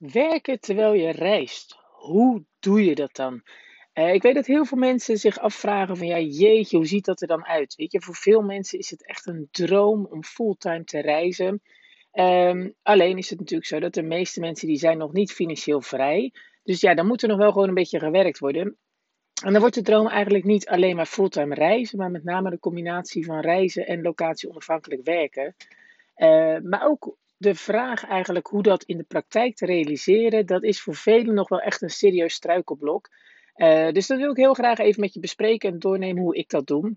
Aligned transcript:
Werken 0.00 0.60
terwijl 0.60 0.92
je 0.92 1.10
reist. 1.10 1.76
Hoe 1.90 2.44
doe 2.58 2.84
je 2.84 2.94
dat 2.94 3.16
dan? 3.16 3.42
Eh, 3.92 4.14
ik 4.14 4.22
weet 4.22 4.34
dat 4.34 4.46
heel 4.46 4.64
veel 4.64 4.78
mensen 4.78 5.16
zich 5.18 5.38
afvragen 5.38 5.96
van 5.96 6.06
ja, 6.06 6.18
jeetje, 6.18 6.76
hoe 6.76 6.86
ziet 6.86 7.04
dat 7.04 7.20
er 7.20 7.26
dan 7.26 7.44
uit? 7.44 7.74
Weet 7.74 7.92
je, 7.92 8.00
voor 8.00 8.14
veel 8.14 8.42
mensen 8.42 8.78
is 8.78 8.90
het 8.90 9.06
echt 9.06 9.26
een 9.26 9.48
droom 9.50 10.06
om 10.10 10.24
fulltime 10.24 10.84
te 10.84 11.00
reizen. 11.00 11.62
Ehm, 12.10 12.70
alleen 12.82 13.18
is 13.18 13.30
het 13.30 13.38
natuurlijk 13.38 13.68
zo 13.68 13.80
dat 13.80 13.94
de 13.94 14.02
meeste 14.02 14.40
mensen 14.40 14.68
die 14.68 14.78
zijn 14.78 14.98
nog 14.98 15.12
niet 15.12 15.32
financieel 15.32 15.80
vrij. 15.80 16.32
Dus 16.62 16.80
ja, 16.80 16.94
dan 16.94 17.06
moet 17.06 17.22
er 17.22 17.28
nog 17.28 17.38
wel 17.38 17.52
gewoon 17.52 17.68
een 17.68 17.74
beetje 17.74 17.98
gewerkt 17.98 18.38
worden. 18.38 18.76
En 19.44 19.52
dan 19.52 19.60
wordt 19.60 19.74
de 19.74 19.82
droom 19.82 20.08
eigenlijk 20.08 20.44
niet 20.44 20.68
alleen 20.68 20.96
maar 20.96 21.06
fulltime 21.06 21.54
reizen, 21.54 21.98
maar 21.98 22.10
met 22.10 22.24
name 22.24 22.50
de 22.50 22.58
combinatie 22.58 23.24
van 23.24 23.40
reizen 23.40 23.86
en 23.86 24.02
locatie 24.02 24.48
onafhankelijk 24.48 25.04
werken. 25.04 25.54
Eh, 26.14 26.58
maar 26.62 26.86
ook 26.86 27.16
de 27.40 27.54
vraag 27.54 28.06
eigenlijk 28.06 28.46
hoe 28.46 28.62
dat 28.62 28.82
in 28.82 28.96
de 28.96 29.04
praktijk 29.04 29.56
te 29.56 29.66
realiseren, 29.66 30.46
dat 30.46 30.62
is 30.62 30.80
voor 30.80 30.94
velen 30.94 31.34
nog 31.34 31.48
wel 31.48 31.60
echt 31.60 31.82
een 31.82 31.90
serieus 31.90 32.34
struikelblok. 32.34 33.08
Uh, 33.56 33.90
dus 33.90 34.06
dat 34.06 34.18
wil 34.18 34.30
ik 34.30 34.36
heel 34.36 34.54
graag 34.54 34.78
even 34.78 35.00
met 35.00 35.14
je 35.14 35.20
bespreken 35.20 35.70
en 35.70 35.78
doornemen 35.78 36.22
hoe 36.22 36.36
ik 36.36 36.50
dat 36.50 36.66
doe. 36.66 36.96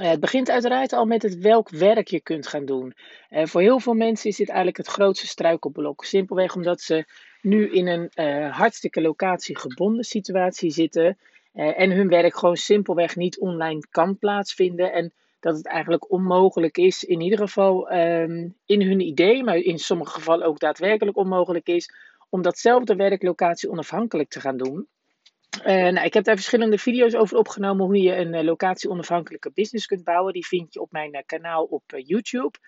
Uh, 0.00 0.08
het 0.08 0.20
begint 0.20 0.50
uiteraard 0.50 0.92
al 0.92 1.04
met 1.04 1.22
het 1.22 1.38
welk 1.38 1.68
werk 1.68 2.08
je 2.08 2.20
kunt 2.20 2.46
gaan 2.46 2.64
doen. 2.64 2.94
Uh, 3.30 3.46
voor 3.46 3.60
heel 3.60 3.80
veel 3.80 3.94
mensen 3.94 4.30
is 4.30 4.36
dit 4.36 4.48
eigenlijk 4.48 4.76
het 4.76 4.86
grootste 4.86 5.26
struikelblok. 5.26 6.04
Simpelweg 6.04 6.54
omdat 6.54 6.80
ze 6.80 7.04
nu 7.42 7.70
in 7.70 7.86
een 7.86 8.10
hartstikke 8.50 9.00
locatiegebonden 9.00 10.04
situatie 10.04 10.70
zitten. 10.70 11.18
en 11.52 11.90
hun 11.90 12.08
werk 12.08 12.36
gewoon 12.36 12.56
simpelweg 12.56 13.16
niet 13.16 13.38
online 13.38 13.86
kan 13.90 14.18
plaatsvinden. 14.18 14.92
En 14.92 15.12
dat 15.48 15.56
het 15.56 15.66
eigenlijk 15.66 16.10
onmogelijk 16.10 16.76
is, 16.78 17.04
in 17.04 17.20
ieder 17.20 17.38
geval 17.38 17.92
um, 17.92 18.56
in 18.66 18.82
hun 18.82 19.00
idee, 19.00 19.44
maar 19.44 19.56
in 19.56 19.78
sommige 19.78 20.10
gevallen 20.10 20.46
ook 20.46 20.58
daadwerkelijk 20.58 21.16
onmogelijk 21.16 21.66
is, 21.66 21.90
om 22.28 22.42
datzelfde 22.42 22.94
werk 22.96 23.22
locatie 23.22 23.70
onafhankelijk 23.70 24.28
te 24.28 24.40
gaan 24.40 24.56
doen. 24.56 24.88
Uh, 25.58 25.64
nou, 25.66 26.06
ik 26.06 26.14
heb 26.14 26.24
daar 26.24 26.34
verschillende 26.34 26.78
video's 26.78 27.14
over 27.14 27.38
opgenomen 27.38 27.86
hoe 27.86 28.02
je 28.02 28.16
een 28.16 28.34
uh, 28.34 28.42
locatie 28.42 28.90
onafhankelijke 28.90 29.50
business 29.54 29.86
kunt 29.86 30.04
bouwen. 30.04 30.32
Die 30.32 30.46
vind 30.46 30.74
je 30.74 30.80
op 30.80 30.92
mijn 30.92 31.14
uh, 31.14 31.20
kanaal 31.26 31.64
op 31.64 31.82
YouTube. 31.96 32.58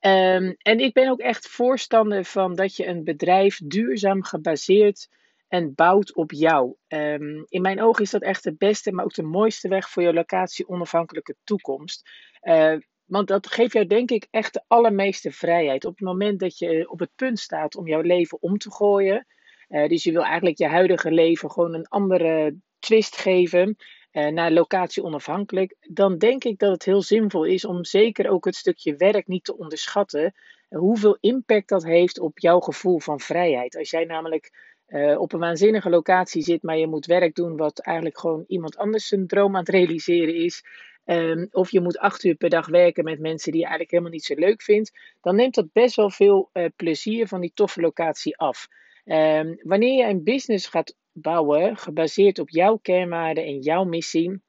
Um, 0.00 0.54
en 0.58 0.78
ik 0.78 0.92
ben 0.92 1.08
ook 1.08 1.20
echt 1.20 1.48
voorstander 1.48 2.24
van 2.24 2.54
dat 2.54 2.76
je 2.76 2.86
een 2.86 3.04
bedrijf 3.04 3.60
duurzaam 3.64 4.22
gebaseerd 4.22 5.08
en 5.52 5.74
bouwt 5.74 6.14
op 6.14 6.30
jou. 6.32 6.74
Um, 6.88 7.44
in 7.48 7.62
mijn 7.62 7.82
ogen 7.82 8.02
is 8.04 8.10
dat 8.10 8.22
echt 8.22 8.44
de 8.44 8.54
beste, 8.54 8.92
maar 8.92 9.04
ook 9.04 9.14
de 9.14 9.22
mooiste 9.22 9.68
weg 9.68 9.90
voor 9.90 10.02
je 10.02 10.12
locatie 10.12 10.68
onafhankelijke 10.68 11.36
toekomst. 11.44 12.10
Uh, 12.42 12.76
want 13.04 13.28
dat 13.28 13.46
geeft 13.46 13.72
jou 13.72 13.86
denk 13.86 14.10
ik 14.10 14.26
echt 14.30 14.52
de 14.52 14.64
allermeeste 14.66 15.30
vrijheid. 15.30 15.84
Op 15.84 15.98
het 15.98 16.06
moment 16.06 16.40
dat 16.40 16.58
je 16.58 16.90
op 16.90 16.98
het 16.98 17.10
punt 17.16 17.38
staat 17.38 17.76
om 17.76 17.86
jouw 17.86 18.00
leven 18.00 18.42
om 18.42 18.58
te 18.58 18.70
gooien. 18.70 19.26
Uh, 19.68 19.88
dus 19.88 20.02
je 20.02 20.12
wil 20.12 20.24
eigenlijk 20.24 20.58
je 20.58 20.66
huidige 20.66 21.10
leven 21.10 21.50
gewoon 21.50 21.74
een 21.74 21.88
andere 21.88 22.56
twist 22.78 23.16
geven. 23.16 23.76
Uh, 24.12 24.28
naar 24.28 24.50
locatie 24.50 25.02
onafhankelijk. 25.02 25.76
Dan 25.80 26.18
denk 26.18 26.44
ik 26.44 26.58
dat 26.58 26.72
het 26.72 26.84
heel 26.84 27.02
zinvol 27.02 27.44
is 27.44 27.64
om 27.64 27.84
zeker 27.84 28.30
ook 28.30 28.44
het 28.44 28.56
stukje 28.56 28.96
werk 28.96 29.26
niet 29.26 29.44
te 29.44 29.56
onderschatten. 29.56 30.34
Hoeveel 30.68 31.16
impact 31.20 31.68
dat 31.68 31.84
heeft 31.84 32.20
op 32.20 32.38
jouw 32.38 32.60
gevoel 32.60 33.00
van 33.00 33.20
vrijheid. 33.20 33.76
Als 33.76 33.90
jij 33.90 34.04
namelijk 34.04 34.71
uh, 34.92 35.20
op 35.20 35.32
een 35.32 35.40
waanzinnige 35.40 35.90
locatie 35.90 36.42
zit, 36.42 36.62
maar 36.62 36.76
je 36.76 36.86
moet 36.86 37.06
werk 37.06 37.34
doen 37.34 37.56
wat 37.56 37.78
eigenlijk 37.78 38.18
gewoon 38.18 38.44
iemand 38.46 38.76
anders 38.76 39.06
zijn 39.06 39.26
droom 39.26 39.54
aan 39.54 39.60
het 39.60 39.68
realiseren 39.68 40.34
is. 40.34 40.64
Um, 41.04 41.48
of 41.50 41.70
je 41.70 41.80
moet 41.80 41.98
acht 41.98 42.24
uur 42.24 42.34
per 42.34 42.48
dag 42.48 42.66
werken 42.66 43.04
met 43.04 43.18
mensen 43.18 43.52
die 43.52 43.60
je 43.60 43.66
eigenlijk 43.66 43.90
helemaal 43.90 44.12
niet 44.12 44.24
zo 44.24 44.34
leuk 44.34 44.62
vindt. 44.62 44.92
Dan 45.20 45.36
neemt 45.36 45.54
dat 45.54 45.72
best 45.72 45.96
wel 45.96 46.10
veel 46.10 46.50
uh, 46.52 46.66
plezier 46.76 47.28
van 47.28 47.40
die 47.40 47.52
toffe 47.54 47.80
locatie 47.80 48.36
af. 48.36 48.68
Um, 49.04 49.58
wanneer 49.62 49.96
je 49.96 50.12
een 50.12 50.24
business 50.24 50.66
gaat 50.66 50.96
bouwen, 51.12 51.76
gebaseerd 51.76 52.38
op 52.38 52.50
jouw 52.50 52.76
kernwaarden 52.76 53.44
en 53.44 53.58
jouw 53.58 53.84
missie. 53.84 54.42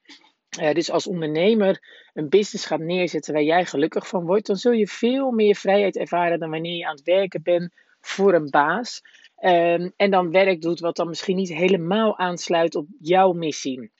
Uh, 0.61 0.73
dus 0.73 0.91
als 0.91 1.07
ondernemer 1.07 1.79
een 2.13 2.29
business 2.29 2.65
gaat 2.65 2.79
neerzetten 2.79 3.33
waar 3.33 3.43
jij 3.43 3.65
gelukkig 3.65 4.07
van 4.07 4.25
wordt, 4.25 4.47
dan 4.47 4.55
zul 4.55 4.71
je 4.71 4.87
veel 4.87 5.31
meer 5.31 5.55
vrijheid 5.55 5.97
ervaren 5.97 6.39
dan 6.39 6.49
wanneer 6.49 6.77
je 6.77 6.85
aan 6.85 6.95
het 6.95 7.03
werken 7.03 7.41
bent 7.43 7.73
voor 7.99 8.33
een 8.33 8.49
baas. 8.49 9.01
Um, 9.45 9.93
en 9.95 10.11
dan 10.11 10.31
werk 10.31 10.61
doet 10.61 10.79
wat 10.79 10.95
dan 10.95 11.07
misschien 11.07 11.35
niet 11.35 11.53
helemaal 11.53 12.17
aansluit 12.17 12.75
op 12.75 12.87
jouw 12.99 13.31
missie. 13.31 13.91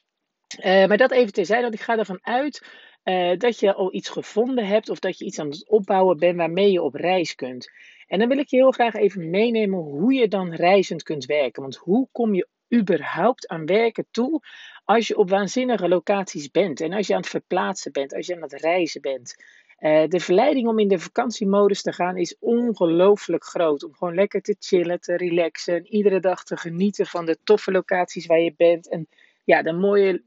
Uh, 0.58 0.86
maar 0.86 0.98
dat 0.98 1.12
even 1.12 1.34
terzijde, 1.34 1.62
want 1.62 1.74
ik 1.74 1.82
ga 1.82 1.98
ervan 1.98 2.20
uit 2.22 2.66
uh, 3.04 3.38
dat 3.38 3.60
je 3.60 3.74
al 3.74 3.94
iets 3.94 4.10
gevonden 4.10 4.68
hebt 4.68 4.90
of 4.90 5.00
dat 5.00 5.18
je 5.18 5.26
iets 5.26 5.40
aan 5.40 5.50
het 5.50 5.70
opbouwen 5.70 6.18
bent 6.18 6.38
waarmee 6.38 6.72
je 6.72 6.82
op 6.82 6.94
reis 6.94 7.36
kunt. 7.36 7.72
En 8.08 8.20
dan 8.20 8.28
wil 8.28 8.38
ik 8.38 8.48
je 8.48 8.56
heel 8.56 8.72
graag 8.72 8.94
even 8.94 9.30
meenemen 9.30 9.80
hoe 9.80 10.14
je 10.14 10.28
dan 10.28 10.54
reizend 10.54 11.04
kunt 11.04 11.26
werken. 11.26 11.62
Want 11.62 11.76
hoe 11.76 12.08
kom 12.12 12.34
je 12.34 12.48
überhaupt 12.76 13.48
aan 13.48 13.66
werken 13.66 14.08
toe 14.12 14.42
als 14.84 15.08
je 15.08 15.18
op 15.18 15.30
waanzinnige 15.30 15.88
locaties 15.88 16.52
bent 16.52 16.82
en 16.82 16.94
als 16.94 17.08
je 17.08 17.14
aan 17.14 17.20
het 17.20 17.30
verplaatsen 17.30 17.92
bent, 17.92 18.14
als 18.14 18.26
je 18.28 18.36
aan 18.36 18.42
het 18.42 18.54
reizen 18.54 19.02
bent? 19.02 19.36
Uh, 19.84 20.04
de 20.08 20.20
verleiding 20.20 20.68
om 20.68 20.80
in 20.80 20.88
de 20.88 21.00
vakantiemodus 21.00 21.82
te 21.82 21.94
gaan 21.94 22.18
is 22.18 22.36
ongelooflijk 22.40 23.44
groot. 23.44 23.84
Om 23.84 23.94
gewoon 23.94 24.14
lekker 24.16 24.42
te 24.42 24.56
chillen, 24.60 25.00
te 25.00 25.18
relaxen. 25.18 25.76
En 25.76 25.88
iedere 25.88 26.20
dag 26.20 26.44
te 26.44 26.58
genieten 26.58 27.06
van 27.06 27.26
de 27.26 27.38
toffe 27.44 27.72
locaties 27.72 28.26
waar 28.26 28.40
je 28.40 28.54
bent. 28.58 28.90
En 28.90 29.08
ja, 29.44 29.62
de 29.62 29.74
mooie 29.74 30.24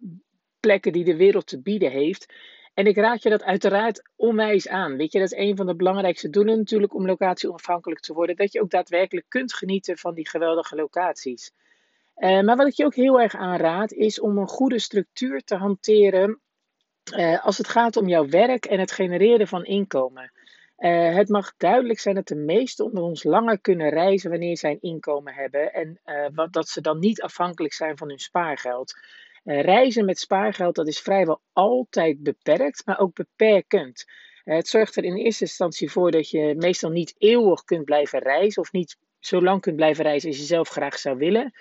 plekken 0.61 0.93
die 0.93 1.05
de 1.05 1.17
wereld 1.17 1.47
te 1.47 1.61
bieden 1.61 1.91
heeft. 1.91 2.33
En 2.75 2.87
ik 2.87 2.97
raad 2.97 3.23
je 3.23 3.31
dat 3.31 3.43
uiteraard 3.43 4.11
onwijs 4.17 4.69
aan. 4.69 4.97
Weet 4.97 5.13
je, 5.13 5.19
dat 5.19 5.33
is 5.33 5.39
een 5.39 5.57
van 5.57 5.67
de 5.67 5.77
belangrijkste 5.77 6.31
doelen 6.31 6.57
natuurlijk 6.59 6.95
om 6.95 7.07
locatie 7.07 7.49
onafhankelijk 7.49 8.01
te 8.01 8.13
worden. 8.13 8.37
Dat 8.37 8.53
je 8.53 8.63
ook 8.63 8.71
daadwerkelijk 8.71 9.27
kunt 9.29 9.55
genieten 9.55 9.99
van 9.99 10.15
die 10.15 10.29
geweldige 10.29 10.77
locaties. 10.77 11.53
Uh, 12.17 12.41
maar 12.41 12.57
wat 12.57 12.67
ik 12.67 12.75
je 12.75 12.85
ook 12.85 12.95
heel 12.95 13.21
erg 13.21 13.35
aanraad 13.35 13.93
is 13.93 14.21
om 14.21 14.39
een 14.39 14.49
goede 14.49 14.79
structuur 14.79 15.43
te 15.43 15.55
hanteren 15.55 16.41
uh, 17.15 17.45
als 17.45 17.59
het 17.59 17.69
gaat 17.69 17.97
om 17.97 18.09
jouw 18.09 18.29
werk 18.29 18.65
en 18.65 18.81
het 18.81 18.93
genereren 18.93 19.49
van 19.49 19.65
inkomen. 19.65 20.33
Uh, 20.79 21.15
het 21.15 21.29
mag 21.29 21.55
duidelijk 21.57 21.99
zijn 21.99 22.15
dat 22.15 22.29
de 22.29 22.35
meesten 22.35 22.85
onder 22.85 23.03
ons 23.03 23.25
langer 23.25 23.61
kunnen 23.61 23.89
reizen 23.89 24.31
wanneer 24.31 24.57
zij 24.57 24.71
een 24.71 24.91
inkomen 24.91 25.35
hebben 25.35 25.73
en 25.73 26.01
wat, 26.35 26.53
dat 26.53 26.69
ze 26.69 26.81
dan 26.81 26.99
niet 26.99 27.23
afhankelijk 27.23 27.75
zijn 27.75 27.97
van 27.97 28.09
hun 28.09 28.19
spaargeld. 28.19 28.99
reizen 29.45 30.05
met 30.05 30.19
spaargeld 30.19 30.75
dat 30.75 30.89
is 30.89 31.01
vrijwel 31.01 31.41
altijd 31.53 32.23
beperkt, 32.23 32.87
maar 32.87 32.99
ook 32.99 33.15
beperkend. 33.15 34.05
het 34.45 34.69
zorgt 34.69 34.97
er 34.97 35.05
in 35.05 35.17
eerste 35.17 35.45
instantie 35.45 35.91
voor 35.91 36.11
dat 36.11 36.31
je 36.31 36.55
meestal 36.59 36.91
niet 36.91 37.15
eeuwig 37.19 37.65
kunt 37.65 37.85
blijven 37.85 38.19
reizen 38.19 38.63
of 38.63 38.73
niet 38.73 38.97
zo 39.19 39.43
lang 39.43 39.61
kunt 39.61 39.77
blijven 39.77 40.05
reizen 40.05 40.29
als 40.29 40.39
je 40.39 40.45
zelf 40.45 40.69
graag 40.69 40.99
zou 40.99 41.17
willen. 41.17 41.53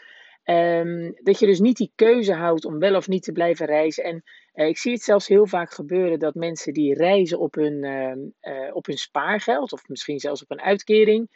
Um, 0.46 1.16
dat 1.24 1.40
je 1.40 1.46
dus 1.46 1.60
niet 1.60 1.78
die 1.78 1.92
keuze 1.96 2.34
houdt 2.34 2.66
om 2.66 2.80
wel 2.80 2.96
of 2.96 3.08
niet 3.08 3.24
te 3.24 3.32
blijven 3.32 3.66
reizen. 3.66 4.04
En 4.04 4.24
ik 4.56 4.78
zie 4.78 4.92
het 4.92 5.02
zelfs 5.02 5.28
heel 5.28 5.48
vaak 5.48 5.74
gebeuren 5.74 6.20
dat 6.20 6.36
mensen 6.36 6.74
die 6.74 6.94
reizen 6.94 7.40
op 7.40 7.56
hun, 7.56 7.84
uh, 7.84 8.56
uh, 8.56 8.76
op 8.76 8.86
hun 8.86 8.98
spaargeld, 8.98 9.74
of 9.74 9.88
misschien 9.88 10.20
zelfs 10.20 10.42
op 10.42 10.52
een 10.52 10.62
uitkering, 10.62 11.30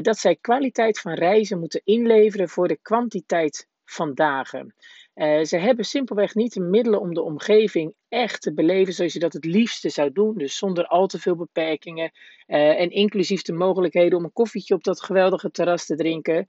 dat 0.00 0.18
zij 0.18 0.36
kwaliteit 0.36 1.00
van 1.00 1.12
reizen 1.12 1.58
moeten 1.58 1.80
inleveren 1.84 2.48
voor 2.48 2.68
de 2.68 2.78
kwantiteit 2.82 3.68
van 3.84 4.14
dagen. 4.14 4.74
ze 5.42 5.56
hebben 5.56 5.84
simpelweg 5.84 6.34
niet 6.34 6.52
de 6.52 6.60
middelen 6.60 7.00
om 7.00 7.14
de 7.14 7.22
omgeving 7.22 7.94
echt 8.08 8.42
te 8.42 8.54
beleven 8.54 8.92
zoals 8.92 9.12
je 9.12 9.18
dat 9.18 9.32
het 9.32 9.44
liefste 9.44 9.88
zou 9.88 10.12
doen. 10.12 10.38
Dus 10.38 10.56
zonder 10.56 10.86
al 10.86 11.06
te 11.06 11.18
veel 11.18 11.36
beperkingen 11.36 12.10
en 12.46 12.90
inclusief 12.90 13.42
de 13.42 13.52
mogelijkheden 13.52 14.18
om 14.18 14.24
een 14.24 14.32
koffietje 14.32 14.74
op 14.74 14.84
dat 14.84 15.02
geweldige 15.02 15.50
terras 15.50 15.86
te 15.86 15.96
drinken. 15.96 16.48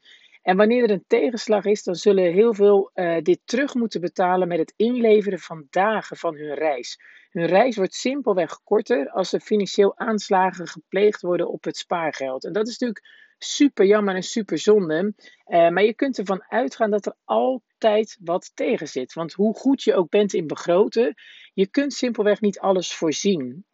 En 0.49 0.57
wanneer 0.57 0.83
er 0.83 0.91
een 0.91 1.03
tegenslag 1.07 1.65
is, 1.65 1.83
dan 1.83 1.95
zullen 1.95 2.33
heel 2.33 2.53
veel 2.53 2.91
uh, 2.95 3.17
dit 3.21 3.39
terug 3.45 3.73
moeten 3.73 4.01
betalen 4.01 4.47
met 4.47 4.57
het 4.59 4.73
inleveren 4.75 5.39
van 5.39 5.67
dagen 5.69 6.17
van 6.17 6.35
hun 6.35 6.53
reis. 6.53 6.99
Hun 7.29 7.45
reis 7.45 7.75
wordt 7.75 7.93
simpelweg 7.93 8.63
korter 8.63 9.09
als 9.09 9.33
er 9.33 9.39
financieel 9.39 9.97
aanslagen 9.97 10.67
gepleegd 10.67 11.21
worden 11.21 11.49
op 11.49 11.63
het 11.63 11.77
spaargeld. 11.77 12.45
En 12.45 12.53
dat 12.53 12.67
is 12.67 12.77
natuurlijk 12.77 13.05
super 13.37 13.85
jammer 13.85 14.15
en 14.15 14.23
super 14.23 14.57
zonde. 14.57 15.13
Uh, 15.47 15.69
maar 15.69 15.83
je 15.83 15.93
kunt 15.93 16.17
ervan 16.17 16.43
uitgaan 16.47 16.91
dat 16.91 17.05
er 17.05 17.15
altijd 17.25 18.17
wat 18.23 18.51
tegen 18.53 18.87
zit. 18.87 19.13
Want 19.13 19.33
hoe 19.33 19.55
goed 19.55 19.83
je 19.83 19.95
ook 19.95 20.09
bent 20.09 20.33
in 20.33 20.47
begroten, 20.47 21.13
je 21.53 21.67
kunt 21.67 21.93
simpelweg 21.93 22.41
niet 22.41 22.59
alles 22.59 22.93
voorzien. 22.93 23.65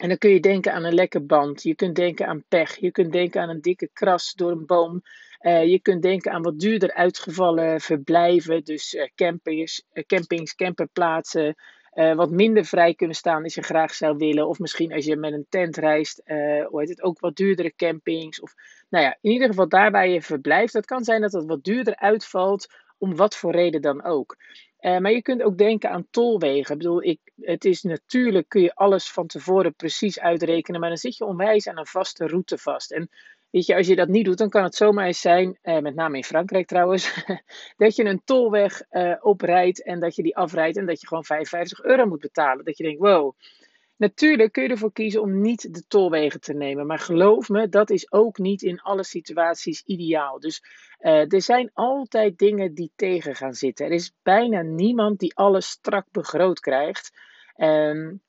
En 0.00 0.08
dan 0.08 0.18
kun 0.18 0.30
je 0.30 0.40
denken 0.40 0.72
aan 0.72 0.84
een 0.84 0.94
lekke 0.94 1.20
band, 1.20 1.62
je 1.62 1.74
kunt 1.74 1.96
denken 1.96 2.26
aan 2.26 2.44
pech, 2.48 2.76
je 2.76 2.90
kunt 2.90 3.12
denken 3.12 3.40
aan 3.40 3.48
een 3.48 3.60
dikke 3.60 3.90
kras 3.92 4.32
door 4.34 4.50
een 4.50 4.66
boom. 4.66 5.02
Uh, 5.40 5.64
je 5.64 5.80
kunt 5.80 6.02
denken 6.02 6.32
aan 6.32 6.42
wat 6.42 6.58
duurder 6.58 6.94
uitgevallen 6.94 7.80
verblijven, 7.80 8.64
dus 8.64 8.94
uh, 8.94 9.08
campings, 9.14 9.84
uh, 9.92 10.04
campings, 10.04 10.54
camperplaatsen, 10.54 11.54
wat 11.92 12.30
minder 12.30 12.64
vrij 12.64 12.94
kunnen 12.94 13.16
staan 13.16 13.42
als 13.42 13.54
je 13.54 13.62
graag 13.62 13.94
zou 13.94 14.16
willen. 14.16 14.48
Of 14.48 14.58
misschien 14.58 14.92
als 14.92 15.04
je 15.04 15.16
met 15.16 15.32
een 15.32 15.46
tent 15.48 15.76
reist, 15.76 16.22
hoe 16.68 16.80
heet 16.80 16.88
het, 16.88 17.02
ook 17.02 17.20
wat 17.20 17.36
duurdere 17.36 17.74
campings. 17.76 18.40
Of, 18.40 18.54
nou 18.88 19.04
ja, 19.04 19.16
in 19.20 19.30
ieder 19.30 19.48
geval 19.48 19.68
daar 19.68 19.90
waar 19.90 20.08
je 20.08 20.22
verblijft. 20.22 20.72
Dat 20.72 20.86
kan 20.86 21.04
zijn 21.04 21.20
dat 21.20 21.32
het 21.32 21.46
wat 21.46 21.64
duurder 21.64 21.96
uitvalt, 21.96 22.68
om 22.98 23.16
wat 23.16 23.36
voor 23.36 23.52
reden 23.52 23.82
dan 23.82 24.04
ook. 24.04 24.36
Uh, 24.80 24.98
maar 24.98 25.12
je 25.12 25.22
kunt 25.22 25.42
ook 25.42 25.58
denken 25.58 25.90
aan 25.90 26.06
tolwegen. 26.10 26.72
Ik 26.72 26.78
bedoel, 26.78 27.02
ik, 27.02 27.20
het 27.40 27.64
is 27.64 27.82
natuurlijk, 27.82 28.48
kun 28.48 28.62
je 28.62 28.74
alles 28.74 29.10
van 29.10 29.26
tevoren 29.26 29.74
precies 29.74 30.20
uitrekenen, 30.20 30.80
maar 30.80 30.88
dan 30.88 30.98
zit 30.98 31.16
je 31.16 31.24
onwijs 31.24 31.68
aan 31.68 31.78
een 31.78 31.86
vaste 31.86 32.26
route 32.26 32.58
vast. 32.58 32.92
En 32.92 33.10
Weet 33.50 33.66
je, 33.66 33.76
als 33.76 33.86
je 33.86 33.96
dat 33.96 34.08
niet 34.08 34.24
doet, 34.24 34.38
dan 34.38 34.48
kan 34.48 34.62
het 34.62 34.74
zomaar 34.74 35.06
eens 35.06 35.20
zijn, 35.20 35.58
eh, 35.62 35.78
met 35.78 35.94
name 35.94 36.16
in 36.16 36.24
Frankrijk 36.24 36.66
trouwens, 36.66 37.24
dat 37.76 37.96
je 37.96 38.04
een 38.04 38.24
tolweg 38.24 38.82
uh, 38.90 39.16
oprijdt 39.20 39.82
en 39.82 40.00
dat 40.00 40.16
je 40.16 40.22
die 40.22 40.36
afrijdt 40.36 40.76
en 40.76 40.86
dat 40.86 41.00
je 41.00 41.06
gewoon 41.06 41.24
55 41.24 41.82
euro 41.82 42.06
moet 42.06 42.20
betalen. 42.20 42.64
Dat 42.64 42.76
je 42.76 42.84
denkt, 42.84 43.00
wow. 43.00 43.34
Natuurlijk 43.96 44.52
kun 44.52 44.62
je 44.62 44.68
ervoor 44.68 44.92
kiezen 44.92 45.22
om 45.22 45.40
niet 45.40 45.74
de 45.74 45.86
tolwegen 45.86 46.40
te 46.40 46.54
nemen, 46.54 46.86
maar 46.86 46.98
geloof 46.98 47.48
me, 47.48 47.68
dat 47.68 47.90
is 47.90 48.12
ook 48.12 48.38
niet 48.38 48.62
in 48.62 48.80
alle 48.80 49.04
situaties 49.04 49.82
ideaal. 49.82 50.40
Dus 50.40 50.62
uh, 51.00 51.32
er 51.32 51.42
zijn 51.42 51.70
altijd 51.72 52.38
dingen 52.38 52.74
die 52.74 52.92
tegen 52.96 53.36
gaan 53.36 53.54
zitten. 53.54 53.86
Er 53.86 53.92
is 53.92 54.12
bijna 54.22 54.62
niemand 54.62 55.18
die 55.18 55.36
alles 55.36 55.68
strak 55.68 56.06
begroot 56.10 56.60
krijgt. 56.60 57.12
Um, 57.56 58.22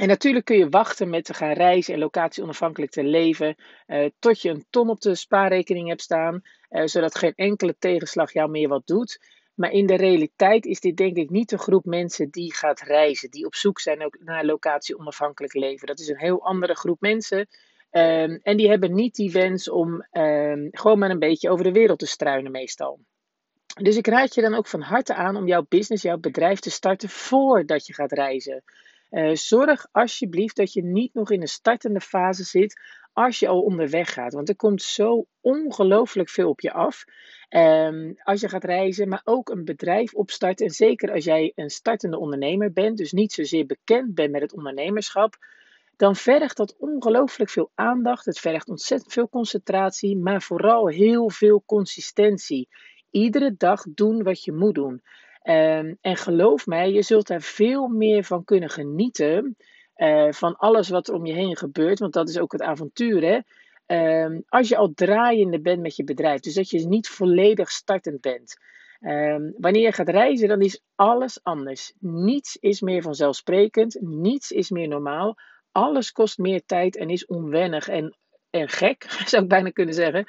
en 0.00 0.08
natuurlijk 0.08 0.44
kun 0.44 0.58
je 0.58 0.68
wachten 0.68 1.10
met 1.10 1.24
te 1.24 1.34
gaan 1.34 1.52
reizen 1.52 1.94
en 1.94 2.00
locatie 2.00 2.42
onafhankelijk 2.42 2.92
te 2.92 3.04
leven, 3.04 3.54
uh, 3.86 4.08
tot 4.18 4.42
je 4.42 4.50
een 4.50 4.66
ton 4.70 4.88
op 4.88 5.00
de 5.00 5.14
spaarrekening 5.14 5.88
hebt 5.88 6.02
staan, 6.02 6.42
uh, 6.70 6.82
zodat 6.84 7.18
geen 7.18 7.34
enkele 7.34 7.76
tegenslag 7.78 8.32
jou 8.32 8.50
meer 8.50 8.68
wat 8.68 8.86
doet. 8.86 9.18
Maar 9.54 9.70
in 9.70 9.86
de 9.86 9.96
realiteit 9.96 10.66
is 10.66 10.80
dit 10.80 10.96
denk 10.96 11.16
ik 11.16 11.30
niet 11.30 11.48
de 11.48 11.58
groep 11.58 11.84
mensen 11.84 12.30
die 12.30 12.54
gaat 12.54 12.80
reizen, 12.80 13.30
die 13.30 13.46
op 13.46 13.54
zoek 13.54 13.80
zijn 13.80 14.10
naar 14.18 14.44
locatie 14.44 14.98
onafhankelijk 14.98 15.54
leven. 15.54 15.86
Dat 15.86 15.98
is 15.98 16.08
een 16.08 16.18
heel 16.18 16.44
andere 16.44 16.74
groep 16.74 17.00
mensen. 17.00 17.38
Um, 17.38 18.40
en 18.42 18.56
die 18.56 18.68
hebben 18.68 18.94
niet 18.94 19.14
die 19.14 19.32
wens 19.32 19.70
om 19.70 20.06
um, 20.12 20.68
gewoon 20.70 20.98
maar 20.98 21.10
een 21.10 21.18
beetje 21.18 21.50
over 21.50 21.64
de 21.64 21.72
wereld 21.72 21.98
te 21.98 22.06
struinen 22.06 22.50
meestal. 22.50 23.00
Dus 23.82 23.96
ik 23.96 24.06
raad 24.06 24.34
je 24.34 24.40
dan 24.40 24.54
ook 24.54 24.66
van 24.66 24.80
harte 24.80 25.14
aan 25.14 25.36
om 25.36 25.46
jouw 25.46 25.66
business, 25.68 26.02
jouw 26.02 26.18
bedrijf 26.18 26.60
te 26.60 26.70
starten 26.70 27.08
voordat 27.08 27.86
je 27.86 27.94
gaat 27.94 28.12
reizen. 28.12 28.62
Uh, 29.10 29.34
zorg 29.34 29.86
alsjeblieft 29.92 30.56
dat 30.56 30.72
je 30.72 30.84
niet 30.84 31.14
nog 31.14 31.30
in 31.30 31.40
een 31.40 31.48
startende 31.48 32.00
fase 32.00 32.44
zit 32.44 32.80
als 33.12 33.38
je 33.38 33.48
al 33.48 33.62
onderweg 33.62 34.12
gaat. 34.12 34.32
Want 34.32 34.48
er 34.48 34.56
komt 34.56 34.82
zo 34.82 35.26
ongelooflijk 35.40 36.28
veel 36.28 36.48
op 36.48 36.60
je 36.60 36.72
af. 36.72 37.04
Um, 37.50 38.14
als 38.22 38.40
je 38.40 38.48
gaat 38.48 38.64
reizen, 38.64 39.08
maar 39.08 39.20
ook 39.24 39.48
een 39.48 39.64
bedrijf 39.64 40.14
opstarten. 40.14 40.66
En 40.66 40.72
zeker 40.72 41.12
als 41.12 41.24
jij 41.24 41.52
een 41.54 41.70
startende 41.70 42.18
ondernemer 42.18 42.72
bent, 42.72 42.96
dus 42.96 43.12
niet 43.12 43.32
zozeer 43.32 43.66
bekend 43.66 44.14
bent 44.14 44.30
met 44.30 44.40
het 44.40 44.54
ondernemerschap. 44.54 45.36
Dan 45.96 46.16
vergt 46.16 46.56
dat 46.56 46.76
ongelooflijk 46.78 47.50
veel 47.50 47.70
aandacht. 47.74 48.24
Het 48.24 48.38
vergt 48.38 48.68
ontzettend 48.68 49.12
veel 49.12 49.28
concentratie, 49.28 50.16
maar 50.16 50.42
vooral 50.42 50.88
heel 50.88 51.30
veel 51.30 51.62
consistentie. 51.66 52.68
Iedere 53.10 53.54
dag 53.56 53.84
doen 53.94 54.22
wat 54.22 54.44
je 54.44 54.52
moet 54.52 54.74
doen. 54.74 55.02
Um, 55.48 55.98
en 56.00 56.16
geloof 56.16 56.66
mij, 56.66 56.92
je 56.92 57.02
zult 57.02 57.26
daar 57.26 57.40
veel 57.40 57.88
meer 57.88 58.24
van 58.24 58.44
kunnen 58.44 58.70
genieten. 58.70 59.56
Uh, 59.96 60.32
van 60.32 60.56
alles 60.56 60.88
wat 60.88 61.08
er 61.08 61.14
om 61.14 61.26
je 61.26 61.32
heen 61.32 61.56
gebeurt. 61.56 61.98
Want 61.98 62.12
dat 62.12 62.28
is 62.28 62.38
ook 62.38 62.52
het 62.52 62.62
avontuur. 62.62 63.22
Hè? 63.22 63.38
Um, 64.24 64.44
als 64.48 64.68
je 64.68 64.76
al 64.76 64.92
draaiende 64.94 65.60
bent 65.60 65.80
met 65.80 65.96
je 65.96 66.04
bedrijf. 66.04 66.40
Dus 66.40 66.54
dat 66.54 66.70
je 66.70 66.88
niet 66.88 67.08
volledig 67.08 67.70
startend 67.70 68.20
bent. 68.20 68.56
Um, 69.00 69.54
wanneer 69.58 69.82
je 69.82 69.92
gaat 69.92 70.08
reizen, 70.08 70.48
dan 70.48 70.60
is 70.60 70.82
alles 70.94 71.42
anders. 71.42 71.92
Niets 71.98 72.56
is 72.60 72.80
meer 72.80 73.02
vanzelfsprekend. 73.02 73.98
Niets 74.00 74.50
is 74.50 74.70
meer 74.70 74.88
normaal. 74.88 75.36
Alles 75.72 76.12
kost 76.12 76.38
meer 76.38 76.62
tijd 76.64 76.96
en 76.96 77.08
is 77.08 77.26
onwennig 77.26 77.88
en, 77.88 78.16
en 78.50 78.68
gek, 78.68 79.06
zou 79.30 79.42
ik 79.42 79.48
bijna 79.48 79.70
kunnen 79.70 79.94
zeggen. 79.94 80.26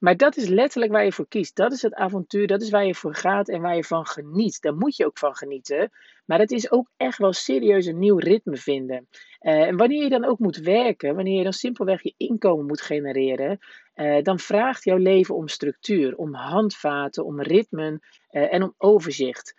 Maar 0.00 0.16
dat 0.16 0.36
is 0.36 0.48
letterlijk 0.48 0.92
waar 0.92 1.04
je 1.04 1.12
voor 1.12 1.28
kiest. 1.28 1.56
Dat 1.56 1.72
is 1.72 1.82
het 1.82 1.94
avontuur, 1.94 2.46
dat 2.46 2.62
is 2.62 2.70
waar 2.70 2.86
je 2.86 2.94
voor 2.94 3.14
gaat 3.14 3.48
en 3.48 3.60
waar 3.60 3.76
je 3.76 3.84
van 3.84 4.06
geniet. 4.06 4.60
Daar 4.60 4.74
moet 4.74 4.96
je 4.96 5.06
ook 5.06 5.18
van 5.18 5.34
genieten. 5.34 5.90
Maar 6.26 6.38
het 6.38 6.50
is 6.50 6.70
ook 6.70 6.90
echt 6.96 7.18
wel 7.18 7.32
serieus 7.32 7.86
een 7.86 7.98
nieuw 7.98 8.18
ritme 8.18 8.56
vinden. 8.56 9.08
Uh, 9.40 9.66
en 9.66 9.76
wanneer 9.76 10.02
je 10.02 10.08
dan 10.08 10.24
ook 10.24 10.38
moet 10.38 10.56
werken, 10.56 11.14
wanneer 11.14 11.36
je 11.36 11.42
dan 11.42 11.52
simpelweg 11.52 12.02
je 12.02 12.14
inkomen 12.16 12.66
moet 12.66 12.80
genereren, 12.80 13.58
uh, 13.94 14.22
dan 14.22 14.38
vraagt 14.38 14.84
jouw 14.84 14.96
leven 14.96 15.34
om 15.34 15.48
structuur, 15.48 16.16
om 16.16 16.34
handvaten, 16.34 17.24
om 17.24 17.42
ritmen 17.42 18.00
uh, 18.30 18.52
en 18.52 18.62
om 18.62 18.74
overzicht. 18.78 19.54